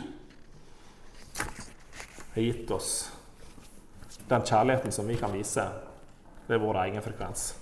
har 2.33 2.41
gitt 2.41 2.71
oss, 2.75 3.11
den 4.27 4.43
kjærligheten 4.43 4.91
som 4.91 5.07
vi 5.07 5.19
kan 5.19 5.31
vise, 5.35 5.67
det 6.47 6.57
er 6.57 6.63
vår 6.63 6.81
egen 6.87 7.05
frekvens. 7.05 7.53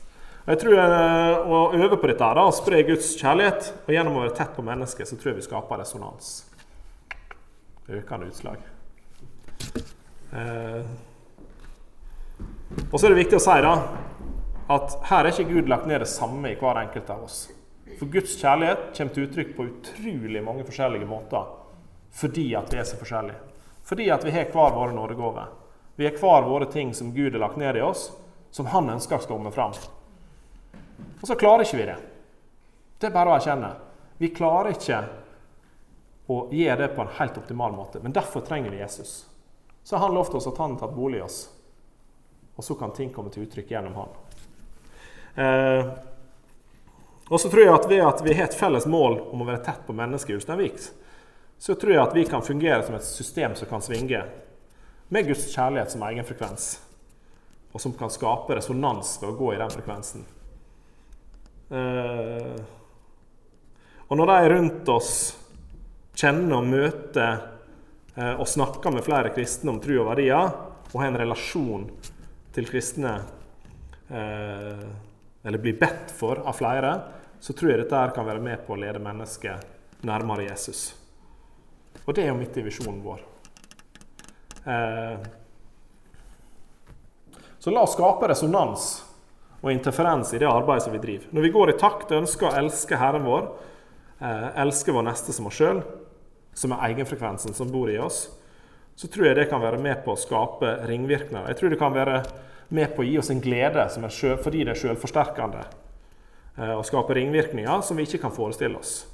Jeg 0.43 0.59
tror 0.59 0.75
eh, 0.75 1.51
Å 1.55 1.59
øve 1.77 1.95
på 1.95 2.07
dette, 2.09 2.29
da, 2.35 2.43
spre 2.51 2.81
Guds 2.87 3.13
kjærlighet, 3.19 3.69
og 3.85 3.93
gjennom 3.95 4.17
å 4.17 4.25
være 4.25 4.35
tett 4.39 4.55
på 4.55 4.65
mennesket, 4.65 5.07
så 5.07 5.15
tror 5.19 5.31
jeg 5.31 5.39
vi 5.39 5.45
skaper 5.45 5.79
resonans. 5.79 6.33
Økende 7.87 8.27
utslag. 8.27 8.63
Eh, 10.33 10.81
og 12.91 12.99
så 12.99 13.05
er 13.05 13.13
det 13.13 13.23
viktig 13.23 13.39
å 13.39 13.43
si 13.43 13.57
da, 13.65 13.73
at 14.73 14.95
her 15.09 15.25
er 15.25 15.33
ikke 15.33 15.51
Gud 15.51 15.69
lagt 15.69 15.89
ned 15.89 16.01
det 16.01 16.09
samme 16.09 16.51
i 16.51 16.57
hver 16.59 16.79
enkelt 16.81 17.09
av 17.13 17.25
oss. 17.25 17.39
For 17.99 18.09
Guds 18.09 18.35
kjærlighet 18.39 18.93
kommer 18.97 19.13
til 19.13 19.27
uttrykk 19.27 19.51
på 19.57 19.65
utrolig 19.69 20.41
mange 20.45 20.65
forskjellige 20.67 21.09
måter 21.09 21.51
fordi 22.13 22.51
at 22.53 22.69
vi 22.69 22.77
er 22.77 22.85
så 22.85 22.97
forskjellige. 22.99 23.39
Fordi 23.89 24.09
at 24.13 24.25
vi 24.25 24.31
har 24.31 24.51
hver 24.53 24.75
våre 24.75 24.93
nådegaver. 24.93 25.47
Vi 25.97 26.05
har 26.05 26.17
hver 26.17 26.45
våre 26.45 26.67
ting 26.69 26.93
som 26.93 27.09
Gud 27.13 27.33
har 27.33 27.41
lagt 27.41 27.57
ned 27.57 27.77
i 27.77 27.81
oss, 27.81 28.11
som 28.51 28.69
Han 28.69 28.89
ønsker 28.89 29.17
skal 29.17 29.37
komme 29.37 29.51
fram. 29.51 29.73
Og 31.21 31.27
så 31.27 31.35
klarer 31.35 31.65
ikke 31.65 31.77
vi 31.77 31.89
det. 31.89 31.97
Det 32.99 33.09
er 33.09 33.15
bare 33.15 33.33
å 33.33 33.37
erkjenne. 33.37 33.71
Vi 34.21 34.29
klarer 34.29 34.75
ikke 34.75 35.01
å 36.29 36.37
gjøre 36.53 36.79
det 36.85 36.93
på 36.95 37.01
en 37.01 37.15
helt 37.17 37.37
optimal 37.37 37.73
måte. 37.73 37.99
Men 37.99 38.13
derfor 38.13 38.45
trenger 38.45 38.71
vi 38.71 38.81
Jesus. 38.81 39.25
Så 39.83 39.97
har 39.97 40.07
han 40.07 40.15
lovt 40.15 40.37
oss 40.37 40.47
at 40.47 40.57
han 40.61 40.77
har 40.77 40.85
tatt 40.85 40.95
bolig 40.95 41.19
i 41.19 41.25
oss. 41.25 41.47
Og 42.55 42.63
så 42.63 42.75
kan 42.77 42.93
ting 42.93 43.13
komme 43.13 43.31
til 43.33 43.47
uttrykk 43.47 43.71
gjennom 43.73 43.95
han. 43.97 44.11
Eh, 45.35 45.93
og 47.29 47.41
så 47.41 47.49
tror 47.49 47.63
jeg 47.63 47.73
at 47.73 47.89
ved 47.89 48.03
at 48.05 48.21
vi 48.25 48.35
har 48.37 48.49
et 48.49 48.57
felles 48.57 48.85
mål 48.85 49.17
om 49.33 49.41
å 49.41 49.47
være 49.47 49.63
tett 49.65 49.85
på 49.87 49.95
mennesket 49.97 50.33
i 50.33 50.37
Ulsteinvik, 50.37 50.81
så 51.57 51.75
tror 51.79 51.95
jeg 51.95 52.03
at 52.03 52.15
vi 52.15 52.25
kan 52.29 52.43
fungere 52.45 52.83
som 52.85 52.97
et 52.97 53.07
system 53.07 53.55
som 53.55 53.69
kan 53.69 53.81
svinge 53.81 54.21
med 55.13 55.27
Guds 55.29 55.47
kjærlighet 55.53 55.93
som 55.93 56.03
egen 56.09 56.27
frekvens, 56.27 56.67
og 57.71 57.81
som 57.81 57.95
kan 57.97 58.11
skape 58.13 58.57
resonans 58.57 59.15
ved 59.21 59.31
å 59.31 59.37
gå 59.39 59.53
i 59.53 59.59
den 59.61 59.73
frekvensen. 59.73 60.25
Eh, 61.73 62.57
og 64.09 64.19
når 64.19 64.29
de 64.29 64.51
rundt 64.51 64.91
oss 64.93 65.13
kjenner 66.13 66.59
og 66.59 66.67
møter 66.69 67.31
eh, 68.13 68.35
og 68.35 68.45
snakker 68.49 68.93
med 68.93 69.05
flere 69.05 69.31
kristne 69.33 69.73
om 69.73 69.79
tro 69.81 70.01
og 70.03 70.11
verdier, 70.11 70.51
og 70.91 70.99
har 70.99 71.09
en 71.09 71.21
relasjon 71.23 71.87
til 72.53 72.67
kristne 72.69 73.13
eh, 74.09 74.85
eller 75.43 75.61
blir 75.61 75.77
bedt 75.79 76.13
for 76.15 76.43
av 76.45 76.55
flere, 76.57 76.93
så 77.43 77.53
tror 77.53 77.73
jeg 77.73 77.83
dette 77.83 77.99
her 77.99 78.13
kan 78.15 78.27
være 78.27 78.43
med 78.43 78.61
på 78.67 78.75
å 78.75 78.79
lede 78.79 79.01
mennesket 79.03 80.03
nærmere 80.07 80.47
Jesus. 80.47 80.93
Og 82.05 82.13
det 82.15 82.25
er 82.25 82.31
jo 82.31 82.39
midt 82.39 82.57
i 82.59 82.65
visjonen 82.65 83.01
vår. 83.03 83.23
Eh, 84.63 85.17
så 87.59 87.71
la 87.71 87.83
oss 87.83 87.95
skape 87.95 88.27
resonans 88.31 88.87
og 89.63 89.71
interferens 89.71 90.33
i 90.35 90.39
det 90.39 90.47
arbeidet 90.49 90.85
som 90.85 90.95
vi 90.95 91.01
driver. 91.03 91.29
Når 91.31 91.45
vi 91.45 91.51
går 91.55 91.71
i 91.71 91.77
takt 91.79 92.11
og 92.11 92.23
ønsker 92.23 92.49
å 92.49 92.55
elske 92.59 92.99
Herren 92.99 93.27
vår, 93.27 93.49
eh, 94.19 94.47
elske 94.63 94.91
vår 94.95 95.07
neste 95.07 95.35
som 95.35 95.47
oss 95.47 95.59
sjøl, 95.59 95.83
som 96.53 96.75
er 96.75 96.91
egenfrekvensen 96.91 97.55
som 97.55 97.71
bor 97.71 97.89
i 97.89 97.97
oss, 97.97 98.27
så 98.95 99.07
tror 99.07 99.27
jeg 99.27 99.35
det 99.35 99.49
kan 99.49 99.61
være 99.61 99.79
med 99.81 100.03
på 100.05 100.13
å 100.13 100.19
skape 100.19 100.75
ringvirkninger. 100.87 101.47
Jeg 101.49 101.59
tror 101.59 101.73
det 101.73 101.79
kan 101.81 101.95
være 101.95 102.19
med 102.73 102.93
på 102.95 103.03
å 103.03 103.07
gi 103.07 103.17
oss 103.19 103.31
en 103.33 103.41
glede 103.41 103.87
selv, 103.89 104.43
fordi 104.43 104.63
det 104.63 104.75
er 104.75 104.81
selvforsterkende. 104.81 105.63
å 106.57 106.77
og 106.77 106.85
skape 106.85 107.15
ringvirkninger 107.17 107.81
som 107.81 107.97
vi 107.97 108.03
ikke 108.05 108.21
kan 108.21 108.31
forestille 108.31 108.77
oss. 108.77 109.07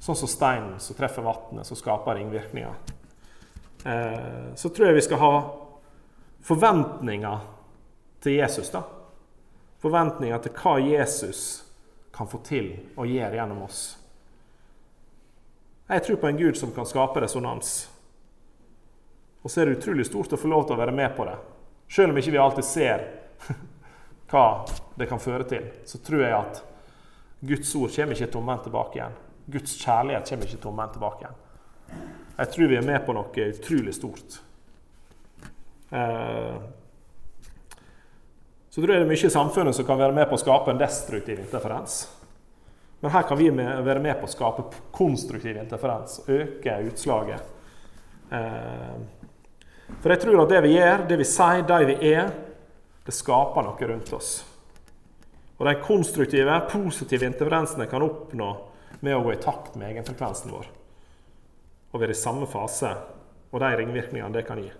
Sånn 0.00 0.16
som 0.16 0.28
steinen 0.28 0.78
som 0.80 0.96
treffer 0.96 1.22
vannet, 1.22 1.66
som 1.68 1.76
skaper 1.76 2.16
ringvirkninger. 2.16 2.74
Eh, 3.84 4.54
så 4.56 4.68
tror 4.68 4.86
jeg 4.86 4.94
vi 4.94 5.02
skal 5.04 5.20
ha 5.20 5.34
forventninger 6.48 7.38
til 8.20 8.32
Jesus. 8.32 8.70
da. 8.70 8.82
Forventninger 9.80 10.38
til 10.38 10.52
hva 10.52 10.78
Jesus 10.80 11.64
kan 12.12 12.28
få 12.28 12.40
til 12.44 12.72
og 12.96 13.06
gjøre 13.06 13.36
gjennom 13.36 13.62
oss. 13.62 13.96
Jeg 15.90 16.04
tror 16.06 16.16
på 16.16 16.28
en 16.28 16.38
Gud 16.38 16.56
som 16.56 16.72
kan 16.72 16.86
skape 16.86 17.20
resonans. 17.20 17.88
Og 19.42 19.50
så 19.50 19.60
er 19.60 19.70
det 19.70 19.78
utrolig 19.78 20.06
stort 20.08 20.34
å 20.36 20.40
få 20.40 20.50
lov 20.50 20.66
til 20.66 20.76
å 20.76 20.80
være 20.80 20.94
med 20.94 21.14
på 21.16 21.24
det. 21.28 21.36
Selv 21.90 22.12
om 22.12 22.20
ikke 22.20 22.34
vi 22.34 22.40
alltid 22.40 22.66
ser 22.66 23.06
hva 24.30 24.44
det 25.00 25.08
kan 25.10 25.22
føre 25.22 25.46
til, 25.48 25.70
så 25.88 26.00
tror 26.04 26.24
jeg 26.24 26.36
at 26.36 26.60
Guds 27.40 27.72
ord 27.78 27.94
kommer 27.94 28.18
ikke 28.18 28.32
tomhendt 28.34 28.66
tilbake 28.68 28.98
igjen. 29.00 29.16
Guds 29.50 29.78
kjærlighet 29.80 30.28
kommer 30.28 30.50
ikke 30.50 30.62
tomhendt 30.66 30.94
tilbake 30.96 31.24
igjen. 31.24 31.40
Jeg 32.40 32.52
tror 32.52 32.70
vi 32.70 32.76
er 32.78 32.86
med 32.86 33.00
på 33.06 33.14
noe 33.16 33.46
utrolig 33.50 33.94
stort. 33.96 34.36
Eh, 35.90 36.60
så 38.70 38.78
tror 38.78 38.92
jeg 38.92 39.02
det 39.02 39.06
er 39.08 39.10
mye 39.10 39.26
i 39.26 39.34
samfunnet 39.34 39.76
som 39.76 39.86
kan 39.88 39.98
være 39.98 40.14
med 40.14 40.28
på 40.30 40.36
å 40.36 40.40
skape 40.40 40.70
en 40.70 40.80
destruktiv 40.80 41.40
interferens. 41.42 42.04
Men 43.00 43.10
her 43.16 43.24
kan 43.26 43.38
vi 43.40 43.48
være 43.50 44.02
med 44.04 44.20
på 44.20 44.28
å 44.28 44.30
skape 44.30 44.66
konstruktiv 44.94 45.56
interferens, 45.56 46.20
øke 46.28 46.76
utslaget. 46.90 47.56
For 50.00 50.14
jeg 50.14 50.22
tror 50.22 50.44
at 50.44 50.52
det 50.54 50.62
vi 50.64 50.76
gjør, 50.76 51.04
det 51.10 51.18
vi 51.20 51.26
sier, 51.28 51.64
de 51.66 51.80
vi 51.90 51.96
er, 52.12 52.30
det 53.04 53.16
skaper 53.16 53.66
noe 53.66 53.88
rundt 53.90 54.12
oss. 54.16 54.30
Og 55.60 55.66
de 55.68 55.74
konstruktive, 55.84 56.54
positive 56.70 57.26
interferensene 57.28 57.88
kan 57.90 58.04
oppnå 58.06 58.50
med 59.04 59.16
å 59.16 59.24
gå 59.24 59.34
i 59.34 59.40
takt 59.42 59.74
med 59.76 59.90
egenfrekvensen 59.90 60.52
vår. 60.54 60.70
Og 61.90 62.00
være 62.00 62.14
i 62.14 62.20
samme 62.20 62.48
fase, 62.48 62.94
og 63.50 63.60
de 63.60 63.74
ringvirkningene 63.80 64.32
det 64.38 64.46
kan 64.48 64.62
gi. 64.62 64.70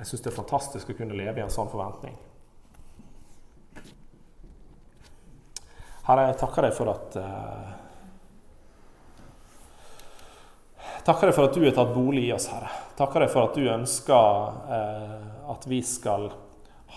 Jeg 0.00 0.08
syns 0.08 0.24
det 0.24 0.32
er 0.32 0.38
fantastisk 0.38 0.90
å 0.90 0.96
kunne 0.96 1.18
leve 1.18 1.38
i 1.38 1.44
en 1.44 1.52
sånn 1.52 1.70
forventning. 1.70 2.16
Herre, 6.08 6.30
jeg 6.30 6.38
takker 6.40 6.66
deg 6.66 6.74
for 6.74 6.90
at 6.90 7.18
uh, 7.20 7.74
Takker 11.10 11.26
deg 11.26 11.34
for 11.34 11.48
at 11.48 11.56
du 11.58 11.64
har 11.64 11.72
tatt 11.74 11.88
bolig 11.90 12.28
i 12.28 12.32
oss, 12.32 12.44
Herre. 12.52 12.68
Takker 12.94 13.24
deg 13.24 13.30
for 13.32 13.48
at 13.48 13.56
du 13.58 13.64
ønsker 13.66 14.74
eh, 14.76 15.14
at 15.50 15.64
vi 15.66 15.80
skal 15.82 16.28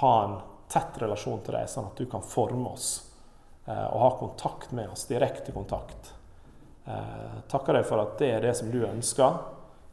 ha 0.04 0.12
en 0.24 0.36
tett 0.70 1.00
relasjon 1.02 1.40
til 1.42 1.56
deg, 1.58 1.72
sånn 1.72 1.88
at 1.90 1.98
du 1.98 2.06
kan 2.12 2.22
forme 2.22 2.76
oss 2.76 2.90
eh, 3.66 3.88
og 3.88 4.04
ha 4.04 4.10
kontakt 4.20 4.70
med 4.78 4.92
oss. 4.94 5.08
Direkte 5.10 5.50
kontakt. 5.56 6.12
takker 7.50 7.80
deg 7.80 7.88
for 7.90 8.04
at 8.04 8.20
det 8.20 8.30
er 8.36 8.46
det 8.46 8.52
som 8.60 8.70
du 8.70 8.84
ønsker. 8.86 9.40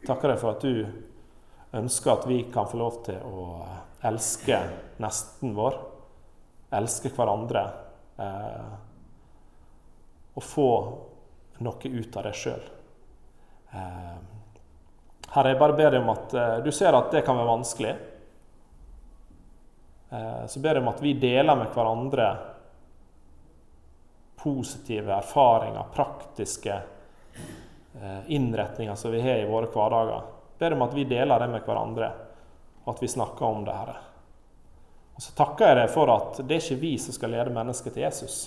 Takker 0.04 0.34
deg 0.34 0.42
for 0.42 0.52
at 0.52 0.66
du 0.68 1.80
ønsker 1.80 2.12
at 2.12 2.26
vi 2.28 2.42
kan 2.52 2.68
få 2.68 2.76
lov 2.76 2.98
til 3.06 3.22
å 3.24 3.46
elske 4.10 4.58
nesten 5.00 5.54
vår, 5.56 5.78
elske 6.76 7.14
hverandre. 7.16 7.64
Eh, 8.20 8.68
og 10.36 10.44
få 10.44 10.68
noe 11.64 11.94
ut 11.96 12.20
av 12.20 12.28
det 12.28 12.34
sjøl. 12.36 12.68
Eh, 13.72 14.16
Herre, 15.30 15.52
jeg 15.52 15.58
bare 15.60 15.76
ber 15.78 15.92
deg 15.94 16.02
om 16.02 16.12
at 16.12 16.34
eh, 16.34 16.56
du 16.64 16.70
ser 16.74 16.96
at 16.96 17.12
det 17.14 17.22
kan 17.26 17.38
være 17.38 17.50
vanskelig. 17.50 17.92
Eh, 20.10 20.46
så 20.50 20.62
ber 20.62 20.78
jeg 20.78 20.84
om 20.84 20.90
at 20.90 21.02
vi 21.04 21.14
deler 21.22 21.58
med 21.58 21.70
hverandre 21.74 22.30
positive 24.40 25.12
erfaringer, 25.12 25.90
praktiske 25.92 26.80
innretninger 28.32 28.94
som 28.96 29.12
vi 29.12 29.20
har 29.20 29.42
i 29.42 29.48
våre 29.50 29.68
hverdager. 29.68 30.22
Ber 30.56 30.72
om 30.72 30.84
at 30.86 30.94
vi 30.96 31.04
deler 31.04 31.42
det 31.42 31.48
med 31.52 31.66
hverandre, 31.66 32.08
og 32.86 32.94
at 32.94 33.02
vi 33.02 33.10
snakker 33.12 33.44
om 33.44 33.66
det. 33.66 33.74
Herre. 33.76 33.98
Og 35.18 35.24
så 35.26 35.34
takker 35.36 35.68
jeg 35.68 35.76
deg 35.82 35.92
for 35.92 36.14
at 36.14 36.40
det 36.40 36.56
er 36.56 36.64
ikke 36.64 36.80
vi 36.80 36.94
som 37.02 37.12
skal 37.12 37.34
lede 37.34 37.52
mennesket 37.52 37.92
til 37.92 38.06
Jesus. 38.06 38.38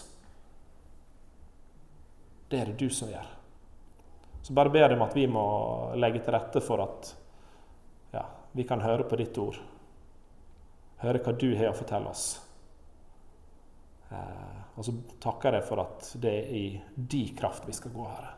Det 2.49 2.63
er 2.63 2.71
det 2.71 2.79
du 2.81 2.89
som 2.89 3.12
gjør. 3.13 3.42
Så 4.43 4.53
bare 4.53 4.69
ber 4.69 4.84
jeg 4.84 4.97
om 4.97 5.06
at 5.06 5.13
vi 5.15 5.23
må 5.32 5.43
legge 5.95 6.19
til 6.19 6.36
rette 6.36 6.60
for 6.63 6.84
at 6.84 7.13
ja, 8.12 8.25
vi 8.51 8.65
kan 8.67 8.84
høre 8.84 9.06
på 9.08 9.15
ditt 9.15 9.38
ord. 9.39 9.56
Høre 10.99 11.21
hva 11.23 11.34
du 11.39 11.47
har 11.56 11.71
å 11.71 11.77
fortelle 11.77 12.12
oss. 12.12 12.25
Eh, 14.12 14.60
og 14.75 14.84
så 14.84 14.95
takker 15.23 15.58
jeg 15.58 15.67
for 15.67 15.84
at 15.86 16.12
det 16.19 16.34
er 16.41 16.51
i 16.60 16.65
di 16.95 17.23
kraft 17.38 17.69
vi 17.69 17.77
skal 17.77 17.95
gå, 17.95 18.10
Herre. 18.12 18.36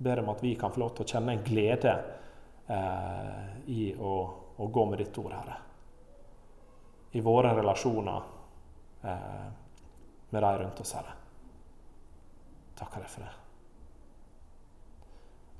Ber 0.00 0.24
om 0.24 0.32
at 0.32 0.40
vi 0.40 0.54
kan 0.56 0.72
få 0.72 0.80
lov 0.80 0.96
til 0.96 1.04
å 1.04 1.12
kjenne 1.12 1.36
en 1.36 1.44
glede 1.44 1.96
eh, 2.64 3.46
i 3.76 3.90
å, 3.92 4.16
å, 4.56 4.72
gå 4.72 4.88
med 4.88 5.04
ditt 5.04 5.20
ord, 5.20 5.36
Herre. 5.36 5.62
I 7.12 7.20
våre 7.28 7.52
relasjoner. 7.60 8.36
Eh, 9.04 9.48
med 10.30 10.46
de 10.46 10.58
rundt 10.62 10.80
oss, 10.80 10.96
Herre. 10.96 11.19
Takker 12.80 13.04
deg 13.04 13.12
for 13.12 13.26
det. 13.26 13.32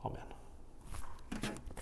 Amen. 0.09 0.40